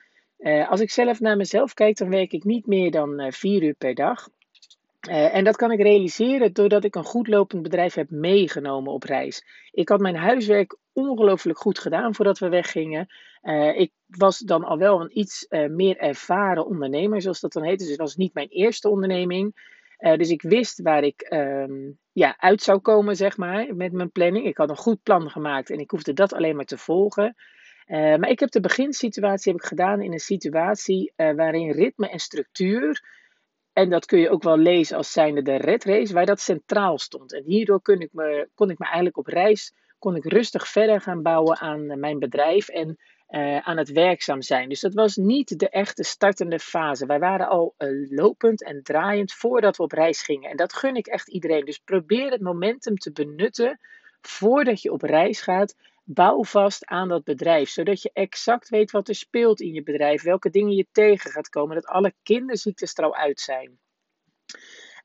als 0.68 0.80
ik 0.80 0.92
zelf 0.92 1.20
naar 1.20 1.38
mezelf 1.38 1.74
kijk, 1.74 1.98
dan 1.98 2.10
werk 2.10 2.32
ik 2.32 2.44
niet 2.44 2.66
meer 2.66 2.92
dan 2.92 3.34
vier 3.34 3.64
uur 3.64 3.74
per 3.74 3.96
dag. 3.96 4.30
Uh, 5.08 5.36
en 5.36 5.44
dat 5.44 5.56
kan 5.56 5.72
ik 5.72 5.82
realiseren 5.82 6.54
doordat 6.54 6.84
ik 6.84 6.96
een 6.96 7.04
goed 7.04 7.28
lopend 7.28 7.62
bedrijf 7.62 7.94
heb 7.94 8.10
meegenomen 8.10 8.94
op 8.94 9.04
reis. 9.04 9.46
Ik 9.72 9.90
had 9.90 10.00
mijn 10.00 10.16
huiswerk 10.16 10.78
ongelooflijk 10.94 11.58
goed 11.58 11.80
gedaan 11.80 12.16
voordat 12.16 12.40
we 12.40 12.50
weggingen. 12.50 13.08
Uh, 13.42 13.80
ik 13.80 13.92
was 14.06 14.40
dan 14.40 14.64
al 14.64 14.78
wel 14.78 15.02
een 15.02 15.20
iets 15.20 15.46
uh, 15.50 15.70
meer 15.70 15.98
ervaren 15.98 16.66
ondernemer, 16.66 17.22
zoals 17.22 17.40
dat 17.40 17.54
dan 17.54 17.64
heet. 17.64 17.80
Dus 17.80 17.90
het 17.90 17.98
was 17.98 18.16
niet 18.16 18.34
mijn 18.34 18.48
eerste 18.48 18.90
onderneming. 18.90 19.78
dus 19.98 20.30
ik 20.30 20.42
wist 20.42 20.82
waar 20.82 21.04
ik 21.04 21.28
um, 21.34 21.98
ja, 22.12 22.36
uit 22.38 22.62
zou 22.62 22.80
komen, 22.80 23.16
zeg 23.16 23.38
maar, 23.38 23.76
met 23.76 23.92
mijn 23.92 24.12
planning. 24.12 24.46
Ik 24.46 24.58
had 24.58 24.70
een 24.70 24.78
goed 24.78 25.04
plan 25.04 25.30
gemaakt 25.30 25.70
en 25.70 25.80
ik 25.80 25.92
hoefde 25.92 26.14
dat 26.14 26.34
alleen 26.34 26.56
maar 26.56 26.66
te 26.66 26.78
volgen. 26.78 27.36
maar 27.88 28.30
ik 28.30 28.40
heb 28.40 28.50
de 28.50 28.60
beginsituatie 28.60 29.52
heb 29.52 29.62
ik 29.62 29.68
gedaan 29.68 30.02
in 30.02 30.12
een 30.12 30.20
situatie 30.20 31.14
waarin 31.16 31.72
ritme 31.72 32.10
en 32.10 32.20
structuur 32.20 33.02
en 33.80 33.90
dat 33.90 34.06
kun 34.06 34.20
je 34.20 34.30
ook 34.30 34.44
wel 34.44 34.58
lezen 34.58 34.98
als 34.98 35.12
zijnde 35.12 35.42
de 35.42 35.56
red 35.56 35.84
race, 35.84 36.14
waar 36.14 36.26
dat 36.26 36.40
centraal 36.40 36.98
stond. 36.98 37.34
En 37.34 37.44
hierdoor 37.44 37.82
kon 37.82 38.00
ik 38.00 38.10
me, 38.12 38.50
kon 38.56 38.70
ik 38.70 38.80
me 38.80 38.86
eigenlijk 38.86 39.18
op 39.18 39.28
reis, 39.28 39.74
kon 40.00 40.16
ik 40.16 40.26
rustig 40.26 40.68
verder 40.68 41.02
gaan 41.02 41.22
bouwen 41.22 41.58
aan 41.58 41.90
eh, 41.90 41.98
mijn 41.98 42.20
bedrijf 42.20 42.70
en 42.70 42.98
uh, 43.30 43.58
aan 43.58 43.78
het 43.78 43.92
werkzaam 43.92 44.42
zijn. 44.42 44.70
Dus 44.70 44.80
dat 44.80 44.94
was 44.94 45.16
niet 45.16 45.60
de 45.60 45.70
echte 45.70 46.04
startende 46.04 46.60
fase. 46.60 47.06
Wij 47.06 47.20
waren 47.20 47.48
al 47.48 47.76
uh, 47.78 48.10
lopend 48.10 48.64
en 48.64 48.84
draaiend 48.84 49.34
voordat 49.34 49.78
we 49.78 49.84
op 49.84 49.92
reis 49.92 50.22
gingen. 50.22 50.50
En 50.50 50.58
dat 50.58 50.74
gun 50.74 50.96
ik 50.96 51.08
echt 51.08 51.30
iedereen. 51.30 51.66
Dus 51.66 51.78
probeer 51.78 52.32
het 52.32 52.42
momentum 52.42 52.96
te 52.96 53.12
benutten 53.12 53.80
voordat 54.22 54.82
je 54.82 54.92
op 54.92 55.02
reis 55.02 55.42
gaat. 55.42 55.76
Bouw 56.12 56.44
vast 56.44 56.86
aan 56.86 57.08
dat 57.08 57.24
bedrijf, 57.24 57.70
zodat 57.70 58.02
je 58.02 58.10
exact 58.14 58.70
weet 58.70 58.92
wat 58.92 59.08
er 59.08 59.16
speelt 59.16 59.62
in 59.62 59.74
je 59.74 59.84
bedrijf, 59.84 60.22
welke 60.24 60.50
dingen 60.50 60.76
je 60.76 60.88
tegen 60.92 61.32
gaat 61.32 61.50
komen, 61.50 61.76
dat 61.76 61.86
alle 61.86 62.14
kinderziektes 62.24 62.94
er 62.94 63.04
al 63.04 63.16
uit 63.16 63.40
zijn. 63.40 63.80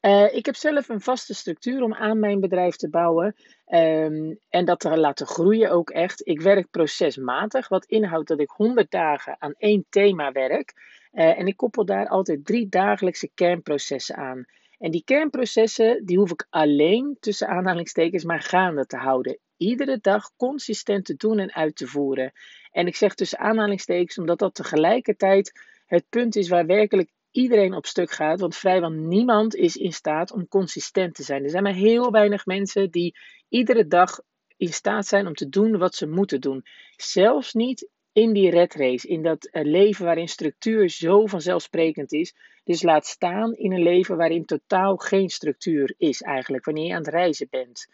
Uh, 0.01 0.35
ik 0.35 0.47
heb 0.47 0.57
zelf 0.57 0.89
een 0.89 1.01
vaste 1.01 1.35
structuur 1.35 1.83
om 1.83 1.95
aan 1.95 2.19
mijn 2.19 2.41
bedrijf 2.41 2.77
te 2.77 2.91
bouwen 2.91 3.35
um, 3.67 4.39
en 4.49 4.65
dat 4.65 4.81
te 4.81 4.97
laten 4.99 5.27
groeien 5.27 5.71
ook 5.71 5.91
echt. 5.91 6.27
Ik 6.27 6.41
werk 6.41 6.71
procesmatig, 6.71 7.69
wat 7.69 7.85
inhoudt 7.85 8.29
dat 8.29 8.41
ik 8.41 8.51
100 8.51 8.91
dagen 8.91 9.37
aan 9.39 9.55
één 9.59 9.87
thema 9.89 10.33
werk. 10.33 10.73
Uh, 11.13 11.39
en 11.39 11.47
ik 11.47 11.57
koppel 11.57 11.85
daar 11.85 12.09
altijd 12.09 12.45
drie 12.45 12.69
dagelijkse 12.69 13.31
kernprocessen 13.35 14.17
aan. 14.17 14.45
En 14.85 14.91
die 14.91 15.05
kernprocessen, 15.05 16.05
die 16.05 16.19
hoef 16.19 16.31
ik 16.31 16.47
alleen 16.51 17.17
tussen 17.21 17.49
aanhalingstekens 17.49 18.25
maar 18.25 18.41
gaande 18.41 18.87
te 18.87 18.97
houden 18.97 19.39
iedere 19.57 19.99
dag 20.01 20.31
consistent 20.37 21.05
te 21.05 21.15
doen 21.17 21.39
en 21.39 21.55
uit 21.55 21.77
te 21.77 21.87
voeren. 21.87 22.33
En 22.71 22.87
ik 22.87 22.97
zeg 22.97 23.15
tussen 23.15 23.39
aanhalingstekens, 23.39 24.19
omdat 24.19 24.39
dat 24.39 24.55
tegelijkertijd 24.55 25.53
het 25.87 26.05
punt 26.09 26.37
is 26.37 26.49
waar 26.49 26.67
werkelijk 26.67 27.11
iedereen 27.31 27.75
op 27.75 27.87
stuk 27.87 28.11
gaat. 28.11 28.41
Want 28.41 28.57
vrijwel 28.57 28.91
niemand 28.91 29.55
is 29.55 29.77
in 29.77 29.93
staat 29.93 30.33
om 30.33 30.49
consistent 30.49 31.15
te 31.15 31.23
zijn. 31.23 31.45
Er 31.45 31.51
zijn 31.51 31.63
maar 31.63 31.73
heel 31.73 32.11
weinig 32.11 32.47
mensen 32.47 32.91
die 32.91 33.17
iedere 33.49 33.87
dag 33.87 34.21
in 34.57 34.73
staat 34.73 35.07
zijn 35.07 35.27
om 35.27 35.35
te 35.35 35.49
doen 35.49 35.79
wat 35.79 35.95
ze 35.95 36.07
moeten 36.07 36.41
doen. 36.41 36.63
Zelfs 36.97 37.53
niet 37.53 37.89
in 38.15 38.33
die 38.33 38.51
red 38.51 38.75
race, 38.75 39.09
in 39.09 39.23
dat 39.23 39.45
eh, 39.45 39.65
leven 39.65 40.05
waarin 40.05 40.29
structuur 40.29 40.89
zo 40.89 41.27
vanzelfsprekend 41.27 42.13
is. 42.13 42.35
Dus 42.65 42.83
laat 42.83 43.07
staan 43.07 43.55
in 43.55 43.73
een 43.73 43.83
leven 43.83 44.17
waarin 44.17 44.45
totaal 44.45 44.97
geen 44.97 45.29
structuur 45.29 45.95
is 45.99 46.23
eigenlijk, 46.23 46.65
wanneer 46.65 46.87
je 46.87 46.93
aan 46.93 47.05
het 47.05 47.15
reizen 47.15 47.47
bent. 47.51 47.87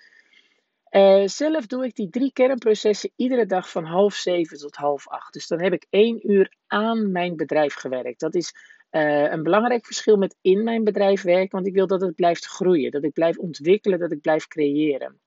Uh, 0.91 1.27
zelf 1.27 1.67
doe 1.67 1.85
ik 1.85 1.95
die 1.95 2.11
drie 2.11 2.33
kernprocessen 2.33 3.13
iedere 3.17 3.47
dag 3.47 3.71
van 3.71 3.85
half 3.85 4.15
zeven 4.15 4.59
tot 4.59 4.77
half 4.77 5.09
acht. 5.09 5.33
Dus 5.33 5.47
dan 5.47 5.61
heb 5.61 5.73
ik 5.73 5.87
één 5.91 6.31
uur 6.31 6.55
aan 6.67 7.13
mijn 7.13 7.37
bedrijf 7.37 7.75
gewerkt. 7.75 8.21
Dat 8.21 8.35
is 8.35 8.55
uh, 8.91 9.31
een 9.31 9.43
belangrijk 9.43 9.87
verschil 9.87 10.17
met 10.17 10.37
in 10.41 10.65
mijn 10.65 10.85
bedrijf 10.85 11.23
werken, 11.23 11.51
want 11.51 11.67
ik 11.67 11.75
wil 11.75 11.87
dat 11.87 12.01
het 12.01 12.15
blijft 12.15 12.47
groeien, 12.47 12.91
dat 12.91 13.05
ik 13.05 13.13
blijf 13.13 13.39
ontwikkelen, 13.39 13.99
dat 13.99 14.13
ik 14.13 14.21
blijf 14.21 14.47
creëren. 14.47 15.20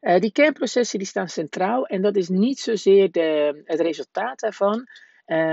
Uh, 0.00 0.18
die 0.18 0.32
kernprocessen 0.32 0.98
die 0.98 1.08
staan 1.08 1.28
centraal 1.28 1.86
en 1.86 2.02
dat 2.02 2.16
is 2.16 2.28
niet 2.28 2.58
zozeer 2.58 3.10
de, 3.10 3.60
het 3.64 3.80
resultaat 3.80 4.40
daarvan, 4.40 4.86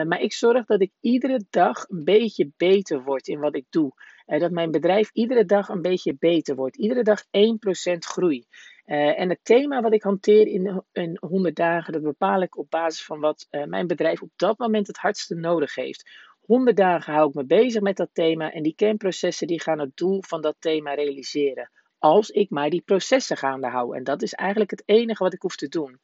maar 0.07 0.21
ik 0.21 0.33
zorg 0.33 0.65
dat 0.65 0.81
ik 0.81 0.91
iedere 0.99 1.45
dag 1.49 1.89
een 1.89 2.03
beetje 2.03 2.51
beter 2.57 3.03
word 3.03 3.27
in 3.27 3.39
wat 3.39 3.55
ik 3.55 3.65
doe. 3.69 3.91
dat 4.25 4.51
mijn 4.51 4.71
bedrijf 4.71 5.09
iedere 5.13 5.45
dag 5.45 5.69
een 5.69 5.81
beetje 5.81 6.15
beter 6.19 6.55
wordt. 6.55 6.77
Iedere 6.77 7.03
dag 7.03 7.23
1% 7.23 7.27
groei. 7.97 8.45
Uh, 8.85 9.19
en 9.19 9.29
het 9.29 9.39
thema 9.43 9.81
wat 9.81 9.93
ik 9.93 10.03
hanteer 10.03 10.47
in, 10.47 10.83
in 10.91 11.17
100 11.19 11.55
dagen, 11.55 11.93
dat 11.93 12.01
bepaal 12.01 12.41
ik 12.41 12.57
op 12.57 12.69
basis 12.69 13.05
van 13.05 13.19
wat 13.19 13.47
uh, 13.51 13.63
mijn 13.63 13.87
bedrijf 13.87 14.21
op 14.21 14.31
dat 14.35 14.57
moment 14.57 14.87
het 14.87 14.97
hardste 14.97 15.35
nodig 15.35 15.75
heeft. 15.75 16.09
100 16.39 16.77
dagen 16.77 17.13
hou 17.13 17.29
ik 17.29 17.35
me 17.35 17.45
bezig 17.45 17.81
met 17.81 17.97
dat 17.97 18.09
thema 18.13 18.51
en 18.51 18.63
die 18.63 18.75
kernprocessen 18.75 19.47
die 19.47 19.61
gaan 19.61 19.79
het 19.79 19.97
doel 19.97 20.23
van 20.27 20.41
dat 20.41 20.55
thema 20.59 20.93
realiseren. 20.93 21.71
Als 22.05 22.29
ik 22.29 22.49
maar 22.49 22.69
die 22.69 22.81
processen 22.85 23.37
gaande 23.37 23.67
hou. 23.67 23.95
En 23.95 24.03
dat 24.03 24.21
is 24.21 24.33
eigenlijk 24.33 24.71
het 24.71 24.83
enige 24.85 25.23
wat 25.23 25.33
ik 25.33 25.41
hoef 25.41 25.55
te 25.55 25.67
doen. 25.67 25.99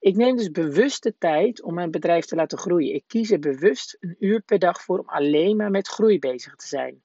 Ik 0.00 0.16
neem 0.16 0.36
dus 0.36 0.50
bewust 0.50 1.02
de 1.02 1.14
tijd 1.18 1.62
om 1.62 1.74
mijn 1.74 1.90
bedrijf 1.90 2.24
te 2.24 2.36
laten 2.36 2.58
groeien. 2.58 2.94
Ik 2.94 3.04
kies 3.06 3.30
er 3.30 3.38
bewust 3.38 3.96
een 4.00 4.16
uur 4.18 4.40
per 4.40 4.58
dag 4.58 4.82
voor 4.82 4.98
om 4.98 5.08
alleen 5.08 5.56
maar 5.56 5.70
met 5.70 5.88
groei 5.88 6.18
bezig 6.18 6.54
te 6.54 6.66
zijn. 6.66 7.02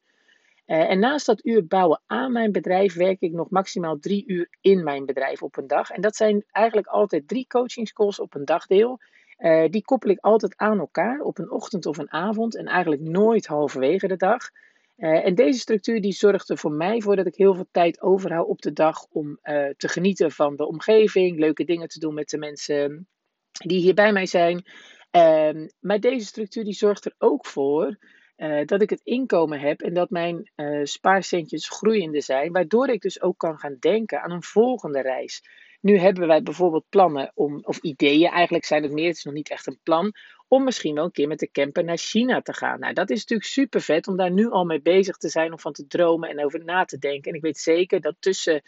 Uh, 0.68 0.90
en 0.90 1.00
naast 1.00 1.26
dat 1.26 1.46
uur 1.46 1.68
bouwen 1.68 2.02
aan 2.06 2.32
mijn 2.32 2.52
bedrijf, 2.52 2.94
werk 2.94 3.22
ik 3.22 3.32
nog 3.32 3.50
maximaal 3.50 4.00
drie 4.00 4.24
uur 4.28 4.48
in 4.62 4.84
mijn 4.84 5.06
bedrijf 5.06 5.42
op 5.44 5.58
een 5.58 5.68
dag. 5.68 5.90
En 5.90 6.02
dat 6.02 6.16
zijn 6.16 6.44
eigenlijk 6.52 6.88
altijd 6.88 7.28
drie 7.28 7.48
coachingscalls 7.48 8.20
op 8.20 8.36
een 8.36 8.46
dagdeel. 8.46 9.00
Uh, 9.38 9.66
die 9.70 9.84
koppel 9.84 10.10
ik 10.10 10.20
altijd 10.20 10.58
aan 10.58 10.80
elkaar 10.80 11.20
op 11.20 11.38
een 11.38 11.52
ochtend 11.52 11.86
of 11.86 11.98
een 11.98 12.12
avond 12.12 12.56
en 12.56 12.66
eigenlijk 12.66 13.02
nooit 13.02 13.46
halverwege 13.46 14.08
de 14.08 14.18
dag. 14.18 14.50
Uh, 14.98 15.26
en 15.26 15.36
deze 15.36 15.60
structuur 15.60 16.02
die 16.02 16.14
zorgt 16.14 16.50
er 16.50 16.58
voor 16.58 16.72
mij 16.72 17.02
voor 17.02 17.16
dat 17.16 17.26
ik 17.26 17.36
heel 17.36 17.56
veel 17.56 17.68
tijd 17.72 18.02
overhoud 18.02 18.48
op 18.48 18.62
de 18.62 18.74
dag 18.74 19.06
om 19.10 19.40
te 19.78 19.88
genieten 19.88 20.32
van 20.32 20.56
de 20.56 20.68
omgeving, 20.68 21.40
leuke 21.40 21.64
dingen 21.64 21.88
te 21.88 22.00
doen 22.00 22.14
met 22.14 22.30
de 22.30 22.38
mensen 22.38 23.08
die 23.52 23.80
hier 23.80 23.94
bij 23.94 24.12
mij 24.12 24.26
zijn. 24.26 24.66
Um, 25.12 25.70
maar 25.80 26.00
deze 26.00 26.26
structuur 26.26 26.64
die 26.64 26.74
zorgt 26.74 27.06
er 27.06 27.16
ook 27.18 27.46
voor 27.46 27.98
uh, 28.38 28.66
dat 28.66 28.82
ik 28.82 28.90
het 28.90 29.02
inkomen 29.04 29.60
heb 29.60 29.82
en 29.82 29.94
dat 29.94 30.10
mijn 30.10 30.52
spaarcentjes 30.84 31.70
groeiende 31.70 32.22
zijn, 32.22 32.52
waardoor 32.52 32.88
ik 32.90 33.02
dus 33.02 33.22
ook 33.22 33.38
kan 33.38 33.58
gaan 33.58 33.78
denken 33.80 34.22
aan 34.22 34.32
een 34.32 34.44
volgende 34.44 35.02
reis. 35.02 35.42
Nu 35.82 35.98
hebben 35.98 36.28
wij 36.28 36.44
bijvoorbeeld 36.44 36.86
plannen 36.90 37.32
om, 37.34 37.60
of 37.64 37.78
ideeën, 37.78 38.30
eigenlijk 38.30 38.66
zijn 38.66 38.84
het 38.84 38.92
meer, 38.92 39.08
het 39.08 39.18
is 39.18 39.24
nog 39.24 39.34
niet 39.34 39.50
echt 39.50 39.68
een 39.68 39.80
plan, 39.84 40.12
om 40.48 40.64
misschien 40.64 40.96
wel 40.96 41.04
een 41.04 41.12
keer 41.12 41.28
met 41.28 41.40
de 41.40 41.52
camper 41.52 41.84
naar 41.84 41.98
China 41.98 42.42
te 42.42 42.54
gaan. 42.54 42.80
Nou, 42.80 42.94
dat 42.94 43.10
is 43.10 43.20
natuurlijk 43.20 43.50
super 43.50 43.82
vet 43.82 44.08
om 44.08 44.18
daar 44.18 44.32
nu 44.32 44.50
al 44.50 44.66
mee 44.66 44.82
bezig 44.82 45.18
te 45.18 45.30
zijn, 45.30 45.52
om 45.52 45.60
van 45.60 45.74
te 45.74 45.88
dromen 45.88 46.30
en 46.30 46.46
over 46.46 46.64
na 46.64 46.86
te 46.86 46.98
denken. 46.98 47.32
En 47.32 47.38
ik 47.38 47.44
weet 47.44 47.58
zeker 47.58 48.02
dat 48.02 48.16
tussen 48.20 48.62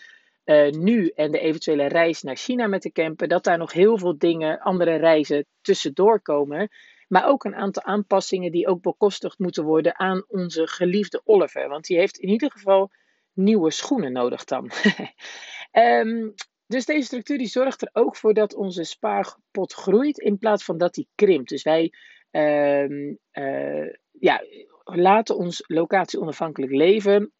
uh, 0.45 0.69
nu 0.69 1.11
en 1.15 1.31
de 1.31 1.39
eventuele 1.39 1.85
reis 1.85 2.21
naar 2.21 2.35
China 2.35 2.67
met 2.67 2.81
de 2.81 2.91
camper, 2.91 3.27
dat 3.27 3.43
daar 3.43 3.57
nog 3.57 3.73
heel 3.73 3.97
veel 3.97 4.17
dingen, 4.17 4.59
andere 4.59 4.95
reizen 4.95 5.45
tussendoor 5.61 6.21
komen. 6.21 6.69
Maar 7.07 7.27
ook 7.27 7.43
een 7.43 7.55
aantal 7.55 7.83
aanpassingen 7.83 8.51
die 8.51 8.67
ook 8.67 8.81
bekostigd 8.81 9.39
moeten 9.39 9.63
worden 9.63 9.99
aan 9.99 10.25
onze 10.27 10.67
geliefde 10.67 11.21
Oliver. 11.23 11.69
Want 11.69 11.85
die 11.85 11.97
heeft 11.97 12.17
in 12.17 12.29
ieder 12.29 12.51
geval 12.51 12.91
nieuwe 13.33 13.71
schoenen 13.71 14.11
nodig 14.11 14.43
dan. 14.43 14.71
um, 15.71 16.33
dus 16.67 16.85
deze 16.85 17.05
structuur 17.05 17.37
die 17.37 17.47
zorgt 17.47 17.81
er 17.81 17.89
ook 17.93 18.15
voor 18.15 18.33
dat 18.33 18.55
onze 18.55 18.83
spaarpot 18.83 19.73
groeit 19.73 20.17
in 20.17 20.37
plaats 20.37 20.63
van 20.63 20.77
dat 20.77 20.93
die 20.93 21.07
krimpt. 21.15 21.49
Dus 21.49 21.63
wij 21.63 21.93
um, 22.31 23.17
uh, 23.33 23.93
ja, 24.11 24.43
laten 24.83 25.37
ons 25.37 25.63
locatie 25.67 26.19
onafhankelijk 26.19 26.71
leven 26.71 27.31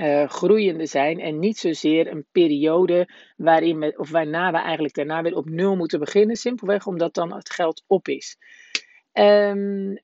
uh, 0.00 0.28
groeiende 0.28 0.86
zijn 0.86 1.20
en 1.20 1.38
niet 1.38 1.58
zozeer 1.58 2.06
een 2.06 2.26
periode 2.32 3.08
waarin 3.36 3.78
we, 3.78 3.94
of 3.96 4.10
waarna 4.10 4.50
we 4.50 4.58
eigenlijk 4.58 4.94
daarna 4.94 5.22
weer 5.22 5.36
op 5.36 5.48
nul 5.48 5.76
moeten 5.76 5.98
beginnen. 5.98 6.36
Simpelweg 6.36 6.86
omdat 6.86 7.14
dan 7.14 7.32
het 7.34 7.50
geld 7.50 7.84
op 7.86 8.08
is. 8.08 8.36
Um, 9.12 9.98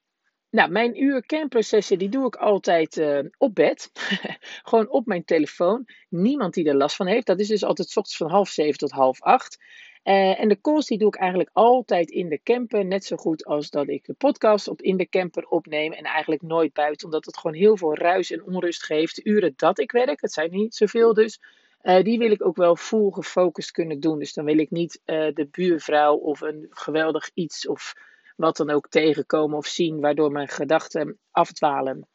nou, 0.54 0.70
mijn 0.70 1.02
uur 1.02 1.26
kernprocessen 1.26 1.98
die 1.98 2.08
doe 2.08 2.26
ik 2.26 2.36
altijd 2.36 2.96
uh, 2.96 3.18
op 3.38 3.54
bed. 3.54 3.90
Gewoon 4.62 4.88
op 4.88 5.06
mijn 5.06 5.24
telefoon. 5.24 5.86
Niemand 6.08 6.54
die 6.54 6.68
er 6.68 6.76
last 6.76 6.96
van 6.96 7.06
heeft. 7.06 7.26
Dat 7.26 7.40
is 7.40 7.48
dus 7.48 7.64
altijd 7.64 7.88
s 7.88 7.96
ochtends 7.96 8.16
van 8.16 8.30
half 8.30 8.48
zeven 8.48 8.78
tot 8.78 8.90
half 8.90 9.22
acht. 9.22 9.58
Uh, 10.04 10.40
en 10.40 10.48
de 10.48 10.60
calls 10.60 10.86
die 10.86 10.98
doe 10.98 11.08
ik 11.08 11.16
eigenlijk 11.16 11.50
altijd 11.52 12.10
in 12.10 12.28
de 12.28 12.40
camper. 12.42 12.84
Net 12.84 13.04
zo 13.04 13.16
goed 13.16 13.44
als 13.44 13.70
dat 13.70 13.88
ik 13.88 14.04
de 14.04 14.12
podcast 14.12 14.68
op 14.68 14.82
in 14.82 14.96
de 14.96 15.08
camper 15.08 15.46
opneem. 15.46 15.92
En 15.92 16.04
eigenlijk 16.04 16.42
nooit 16.42 16.72
buiten. 16.72 17.06
Omdat 17.06 17.24
het 17.24 17.36
gewoon 17.36 17.56
heel 17.56 17.76
veel 17.76 17.94
ruis 17.94 18.30
en 18.30 18.44
onrust 18.44 18.84
geeft. 18.84 19.16
De 19.16 19.24
uren 19.24 19.52
dat 19.56 19.78
ik 19.78 19.92
werk. 19.92 20.20
Het 20.20 20.32
zijn 20.32 20.50
niet 20.50 20.74
zoveel 20.74 21.14
dus. 21.14 21.40
Uh, 21.82 22.02
die 22.02 22.18
wil 22.18 22.30
ik 22.30 22.46
ook 22.46 22.56
wel 22.56 22.76
full 22.76 23.10
gefocust 23.10 23.70
kunnen 23.70 24.00
doen. 24.00 24.18
Dus 24.18 24.32
dan 24.32 24.44
wil 24.44 24.58
ik 24.58 24.70
niet 24.70 25.00
de 25.04 25.48
buurvrouw 25.50 26.16
of 26.16 26.40
een 26.40 26.66
geweldig 26.70 27.30
iets 27.34 27.68
of 27.68 27.94
wat 28.36 28.56
dan 28.56 28.70
ook 28.70 28.88
tegenkomen 28.88 29.56
of 29.56 29.66
zien. 29.66 30.00
Waardoor 30.00 30.32
mijn 30.32 30.48
gedachten 30.48 31.18
afdwalen. 31.30 32.08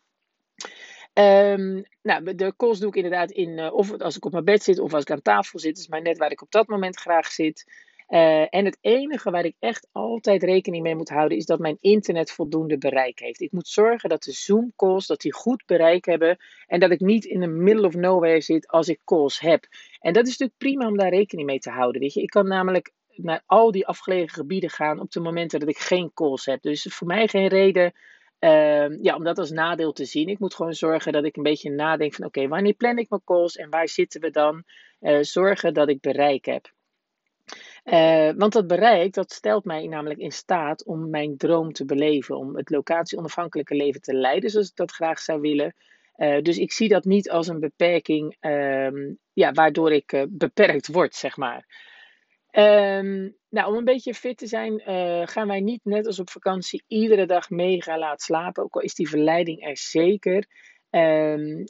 Um, 1.14 1.84
nou, 2.02 2.36
de 2.36 2.54
calls 2.58 2.80
doe 2.80 2.90
ik 2.90 2.96
inderdaad 2.96 3.32
in, 3.32 3.58
uh, 3.58 3.74
of 3.74 4.02
als 4.02 4.16
ik 4.16 4.26
op 4.26 4.32
mijn 4.32 4.44
bed 4.44 4.64
zit 4.64 4.80
of 4.80 4.94
als 4.94 5.02
ik 5.02 5.12
aan 5.12 5.22
tafel 5.22 5.60
zit. 5.60 5.76
Dat 5.76 5.84
is 5.84 5.90
maar 5.90 6.02
net 6.02 6.18
waar 6.18 6.32
ik 6.32 6.42
op 6.42 6.52
dat 6.52 6.68
moment 6.68 7.00
graag 7.00 7.28
zit. 7.28 7.88
Uh, 8.10 8.54
en 8.54 8.66
het 8.66 8.78
enige 8.82 9.32
waar 9.32 9.46
ik 9.46 9.56
echt 9.60 9.88
altijd 9.92 10.44
rekening 10.44 10.84
mee 10.84 10.96
moet 10.96 11.10
houden 11.10 11.38
is 11.38 11.46
dat 11.46 11.60
mijn 11.60 11.78
internet 11.80 12.32
voldoende 12.32 12.78
bereik 12.78 13.20
heeft. 13.20 13.42
Ik 13.42 13.52
moet 13.52 13.68
zorgen 13.68 14.10
dat 14.10 14.24
de 14.24 14.32
Zoom 14.32 14.74
calls 14.76 15.08
dat 15.08 15.22
die 15.22 15.34
goed 15.34 15.64
bereik 15.66 16.06
hebben 16.06 16.38
en 16.68 16.80
dat 16.80 16.92
ik 16.92 17.00
niet 17.00 17.26
in 17.26 17.42
the 17.42 17.48
middle 17.48 17.88
of 17.88 17.96
nowhere 17.96 18.42
zit 18.42 18.68
als 18.68 18.88
ik 18.88 19.00
calls 19.06 19.40
heb. 19.40 19.68
En 20.00 20.14
dat 20.14 20.24
is 20.24 20.38
natuurlijk 20.38 20.58
prima 20.58 20.88
om 20.88 20.98
daar 20.98 21.10
rekening 21.10 21.48
mee 21.48 21.60
te 21.60 21.70
houden. 21.70 22.02
Weet 22.02 22.14
je, 22.14 22.22
ik 22.22 22.30
kan 22.30 22.48
namelijk 22.48 22.92
naar 23.22 23.44
al 23.46 23.72
die 23.72 23.88
afgelegen 23.88 24.30
gebieden 24.30 24.70
gaan 24.70 25.00
op 25.00 25.12
de 25.12 25.20
momenten 25.20 25.60
dat 25.60 25.70
ik 25.70 25.78
geen 25.78 26.14
calls 26.14 26.46
heb. 26.46 26.62
Dus 26.62 26.88
voor 26.90 27.08
mij 27.08 27.28
geen 27.28 27.48
reden 27.48 27.94
Uh, 28.40 29.02
ja, 29.02 29.16
om 29.16 29.24
dat 29.24 29.38
als 29.38 29.52
nadeel 29.52 29.92
te 29.92 30.06
zien. 30.06 30.28
Ik 30.28 30.40
moet 30.40 30.56
gewoon 30.56 30.74
zorgen 30.74 31.12
dat 31.12 31.26
ik 31.26 31.38
een 31.38 31.44
beetje 31.44 31.72
nadenk 31.72 32.14
van 32.14 32.26
oké, 32.26 32.48
wanneer 32.48 32.74
plan 32.74 32.98
ik 32.98 33.10
mijn 33.10 33.24
calls 33.26 33.56
en 33.56 33.70
waar 33.70 33.88
zitten 33.88 34.22
we 34.22 34.30
dan? 34.30 34.64
Uh, 35.02 35.18
zorgen 35.22 35.74
dat 35.74 35.90
ik 35.90 36.02
bereik 36.02 36.46
heb. 36.46 36.72
Uh, 37.86 38.32
want 38.38 38.54
dat 38.54 38.68
bereik, 38.68 39.14
dat 39.14 39.32
stelt 39.32 39.66
mij 39.66 39.88
namelijk 39.88 40.20
in 40.20 40.32
staat 40.32 40.86
om 40.86 41.10
mijn 41.10 41.38
droom 41.38 41.74
te 41.74 41.86
beleven. 41.86 42.38
Om 42.38 42.56
het 42.56 42.70
locatie-onafhankelijke 42.70 43.76
leven 43.76 44.02
te 44.02 44.14
leiden 44.14 44.50
zoals 44.50 44.70
ik 44.70 44.76
dat 44.76 44.92
graag 44.92 45.20
zou 45.20 45.42
willen. 45.42 45.76
Uh, 46.18 46.42
dus 46.42 46.58
ik 46.58 46.72
zie 46.72 46.88
dat 46.88 47.06
niet 47.06 47.30
als 47.30 47.48
een 47.48 47.60
beperking 47.60 48.36
ehm, 48.40 49.14
ja, 49.34 49.52
waardoor 49.52 49.92
ik 49.92 50.26
beperkt 50.30 50.88
word, 50.88 51.16
zeg 51.16 51.38
maar. 51.38 51.66
Um, 52.52 53.36
nou, 53.50 53.72
om 53.72 53.78
een 53.78 53.84
beetje 53.84 54.14
fit 54.14 54.38
te 54.38 54.48
zijn, 54.48 54.82
uh, 54.88 55.28
gaan 55.28 55.48
wij 55.48 55.60
niet 55.60 55.82
net 55.84 56.06
als 56.06 56.20
op 56.20 56.30
vakantie 56.30 56.84
iedere 56.88 57.26
dag 57.26 57.50
mega 57.50 57.98
laat 57.98 58.22
slapen. 58.22 58.64
Ook 58.64 58.76
al 58.76 58.82
is 58.82 58.94
die 58.94 59.10
verleiding 59.10 59.66
er 59.66 59.78
zeker. 59.78 60.46
Um, 60.90 61.64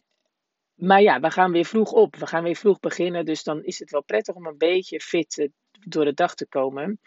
maar 0.75 1.01
ja, 1.01 1.19
we 1.19 1.31
gaan 1.31 1.51
weer 1.51 1.65
vroeg 1.65 1.91
op. 1.91 2.15
We 2.15 2.27
gaan 2.27 2.43
weer 2.43 2.55
vroeg 2.55 2.79
beginnen. 2.79 3.25
Dus 3.25 3.43
dan 3.43 3.63
is 3.63 3.79
het 3.79 3.91
wel 3.91 4.03
prettig 4.03 4.35
om 4.35 4.45
een 4.45 4.57
beetje 4.57 4.99
fit 4.99 5.37
uh, 5.37 5.47
door 5.87 6.05
de 6.05 6.13
dag 6.13 6.35
te 6.35 6.47
komen. 6.47 6.99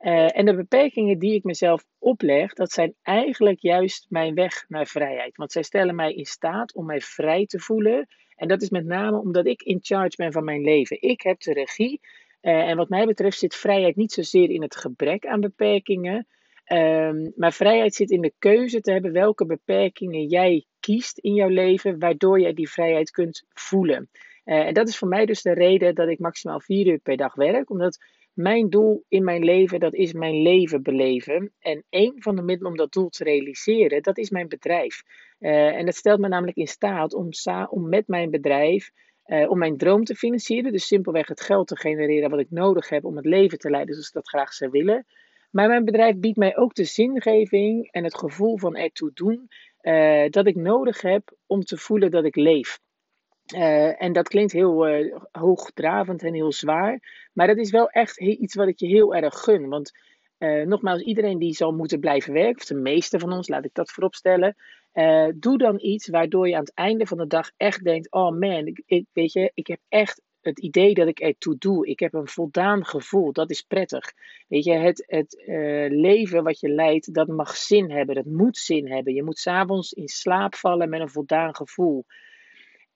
Uh, 0.00 0.36
en 0.36 0.44
de 0.44 0.54
beperkingen 0.54 1.18
die 1.18 1.34
ik 1.34 1.44
mezelf 1.44 1.84
opleg, 1.98 2.52
dat 2.52 2.72
zijn 2.72 2.94
eigenlijk 3.02 3.60
juist 3.60 4.06
mijn 4.08 4.34
weg 4.34 4.64
naar 4.68 4.86
vrijheid. 4.86 5.36
Want 5.36 5.52
zij 5.52 5.62
stellen 5.62 5.94
mij 5.94 6.14
in 6.14 6.24
staat 6.24 6.74
om 6.74 6.86
mij 6.86 7.00
vrij 7.00 7.46
te 7.46 7.58
voelen. 7.58 8.06
En 8.36 8.48
dat 8.48 8.62
is 8.62 8.70
met 8.70 8.84
name 8.84 9.18
omdat 9.18 9.46
ik 9.46 9.62
in 9.62 9.78
charge 9.82 10.16
ben 10.16 10.32
van 10.32 10.44
mijn 10.44 10.62
leven. 10.62 11.02
Ik 11.02 11.20
heb 11.20 11.40
de 11.40 11.52
regie. 11.52 12.00
Uh, 12.42 12.68
en 12.68 12.76
wat 12.76 12.88
mij 12.88 13.06
betreft 13.06 13.38
zit 13.38 13.54
vrijheid 13.54 13.96
niet 13.96 14.12
zozeer 14.12 14.50
in 14.50 14.62
het 14.62 14.76
gebrek 14.76 15.26
aan 15.26 15.40
beperkingen. 15.40 16.26
Um, 16.72 17.32
maar 17.36 17.52
vrijheid 17.52 17.94
zit 17.94 18.10
in 18.10 18.20
de 18.20 18.32
keuze 18.38 18.80
te 18.80 18.92
hebben 18.92 19.12
welke 19.12 19.46
beperkingen 19.46 20.26
jij 20.26 20.64
kiest 20.80 21.18
in 21.18 21.34
jouw 21.34 21.48
leven, 21.48 21.98
waardoor 21.98 22.40
jij 22.40 22.52
die 22.52 22.70
vrijheid 22.70 23.10
kunt 23.10 23.44
voelen. 23.48 24.08
Uh, 24.44 24.66
en 24.66 24.74
dat 24.74 24.88
is 24.88 24.98
voor 24.98 25.08
mij 25.08 25.26
dus 25.26 25.42
de 25.42 25.54
reden 25.54 25.94
dat 25.94 26.08
ik 26.08 26.18
maximaal 26.18 26.60
vier 26.60 26.86
uur 26.86 26.98
per 26.98 27.16
dag 27.16 27.34
werk, 27.34 27.70
omdat 27.70 27.98
mijn 28.32 28.70
doel 28.70 29.04
in 29.08 29.24
mijn 29.24 29.44
leven, 29.44 29.80
dat 29.80 29.94
is 29.94 30.12
mijn 30.12 30.42
leven 30.42 30.82
beleven. 30.82 31.52
En 31.58 31.84
een 31.90 32.12
van 32.16 32.36
de 32.36 32.42
middelen 32.42 32.70
om 32.70 32.78
dat 32.78 32.92
doel 32.92 33.08
te 33.08 33.24
realiseren, 33.24 34.02
dat 34.02 34.18
is 34.18 34.30
mijn 34.30 34.48
bedrijf. 34.48 35.02
Uh, 35.40 35.76
en 35.76 35.84
dat 35.84 35.94
stelt 35.94 36.20
me 36.20 36.28
namelijk 36.28 36.56
in 36.56 36.66
staat 36.66 37.14
om, 37.14 37.28
om 37.68 37.88
met 37.88 38.08
mijn 38.08 38.30
bedrijf 38.30 38.90
uh, 39.30 39.50
om 39.50 39.58
mijn 39.58 39.76
droom 39.76 40.04
te 40.04 40.14
financieren. 40.14 40.72
Dus 40.72 40.86
simpelweg 40.86 41.28
het 41.28 41.40
geld 41.40 41.66
te 41.66 41.76
genereren 41.76 42.30
wat 42.30 42.40
ik 42.40 42.50
nodig 42.50 42.88
heb 42.88 43.04
om 43.04 43.16
het 43.16 43.24
leven 43.24 43.58
te 43.58 43.70
leiden 43.70 43.94
zoals 43.94 44.08
ik 44.08 44.14
dat 44.14 44.28
graag 44.28 44.52
zou 44.52 44.70
willen. 44.70 45.06
Maar 45.50 45.68
mijn 45.68 45.84
bedrijf 45.84 46.16
biedt 46.16 46.36
mij 46.36 46.56
ook 46.56 46.74
de 46.74 46.84
zingeving 46.84 47.88
en 47.90 48.04
het 48.04 48.18
gevoel 48.18 48.58
van 48.58 48.76
ertoe 48.76 49.10
doen 49.14 49.48
uh, 49.82 50.28
dat 50.28 50.46
ik 50.46 50.56
nodig 50.56 51.00
heb 51.00 51.36
om 51.46 51.60
te 51.60 51.76
voelen 51.76 52.10
dat 52.10 52.24
ik 52.24 52.36
leef. 52.36 52.80
Uh, 53.54 54.02
en 54.02 54.12
dat 54.12 54.28
klinkt 54.28 54.52
heel 54.52 54.86
hoogdravend 55.30 56.22
en 56.22 56.34
heel 56.34 56.52
zwaar. 56.52 57.00
Maar 57.32 57.46
dat 57.46 57.56
is 57.56 57.70
wel 57.70 57.88
echt 57.88 58.20
iets 58.20 58.54
wat 58.54 58.68
ik 58.68 58.78
je 58.78 58.86
heel 58.86 59.14
erg 59.14 59.34
gun. 59.34 59.68
Want 59.68 59.92
uh, 60.40 60.66
nogmaals, 60.66 61.02
iedereen 61.02 61.38
die 61.38 61.54
zal 61.54 61.72
moeten 61.72 62.00
blijven 62.00 62.32
werken, 62.32 62.60
of 62.60 62.64
de 62.64 62.74
meeste 62.74 63.18
van 63.18 63.32
ons, 63.32 63.48
laat 63.48 63.64
ik 63.64 63.74
dat 63.74 63.90
vooropstellen. 63.90 64.56
Uh, 64.94 65.28
doe 65.34 65.58
dan 65.58 65.78
iets 65.80 66.08
waardoor 66.08 66.48
je 66.48 66.54
aan 66.54 66.60
het 66.60 66.74
einde 66.74 67.06
van 67.06 67.18
de 67.18 67.26
dag 67.26 67.50
echt 67.56 67.84
denkt: 67.84 68.10
oh 68.10 68.38
man, 68.38 68.66
ik, 68.84 69.04
weet 69.12 69.32
je, 69.32 69.50
ik 69.54 69.66
heb 69.66 69.80
echt 69.88 70.22
het 70.40 70.58
idee 70.58 70.94
dat 70.94 71.08
ik 71.08 71.20
ertoe 71.20 71.56
doe. 71.58 71.86
Ik 71.86 72.00
heb 72.00 72.14
een 72.14 72.28
voldaan 72.28 72.84
gevoel. 72.84 73.32
Dat 73.32 73.50
is 73.50 73.62
prettig. 73.62 74.12
Weet 74.48 74.64
je, 74.64 74.72
het, 74.72 75.04
het 75.06 75.42
uh, 75.46 75.90
leven 75.90 76.44
wat 76.44 76.60
je 76.60 76.68
leidt, 76.68 77.14
dat 77.14 77.28
mag 77.28 77.56
zin 77.56 77.90
hebben. 77.90 78.14
Dat 78.14 78.24
moet 78.24 78.56
zin 78.56 78.90
hebben. 78.90 79.14
Je 79.14 79.22
moet 79.22 79.38
s'avonds 79.38 79.92
in 79.92 80.08
slaap 80.08 80.54
vallen 80.54 80.88
met 80.88 81.00
een 81.00 81.08
voldaan 81.08 81.54
gevoel. 81.54 82.04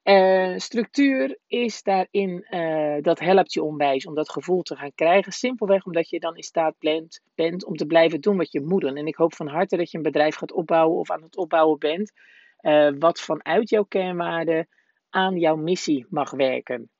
Uh, 0.04 0.54
structuur 0.56 1.38
is 1.46 1.82
daarin, 1.82 2.46
uh, 2.50 2.96
dat 3.00 3.18
helpt 3.20 3.52
je 3.52 3.62
onwijs 3.62 4.06
om 4.06 4.14
dat 4.14 4.30
gevoel 4.30 4.62
te 4.62 4.76
gaan 4.76 4.94
krijgen. 4.94 5.32
Simpelweg 5.32 5.84
omdat 5.84 6.08
je 6.08 6.20
dan 6.20 6.36
in 6.36 6.42
staat 6.42 6.74
bent, 6.78 7.20
bent 7.34 7.64
om 7.64 7.76
te 7.76 7.86
blijven 7.86 8.20
doen 8.20 8.36
wat 8.36 8.52
je 8.52 8.60
moet 8.60 8.80
doen. 8.80 8.96
En 8.96 9.06
ik 9.06 9.14
hoop 9.14 9.34
van 9.34 9.48
harte 9.48 9.76
dat 9.76 9.90
je 9.90 9.96
een 9.96 10.02
bedrijf 10.02 10.34
gaat 10.34 10.52
opbouwen 10.52 10.98
of 10.98 11.10
aan 11.10 11.22
het 11.22 11.36
opbouwen 11.36 11.78
bent. 11.78 12.12
Uh, 12.60 12.90
wat 12.98 13.20
vanuit 13.20 13.70
jouw 13.70 13.84
kernwaarden 13.84 14.68
aan 15.10 15.36
jouw 15.38 15.56
missie 15.56 16.06
mag 16.08 16.30
werken. 16.30 16.90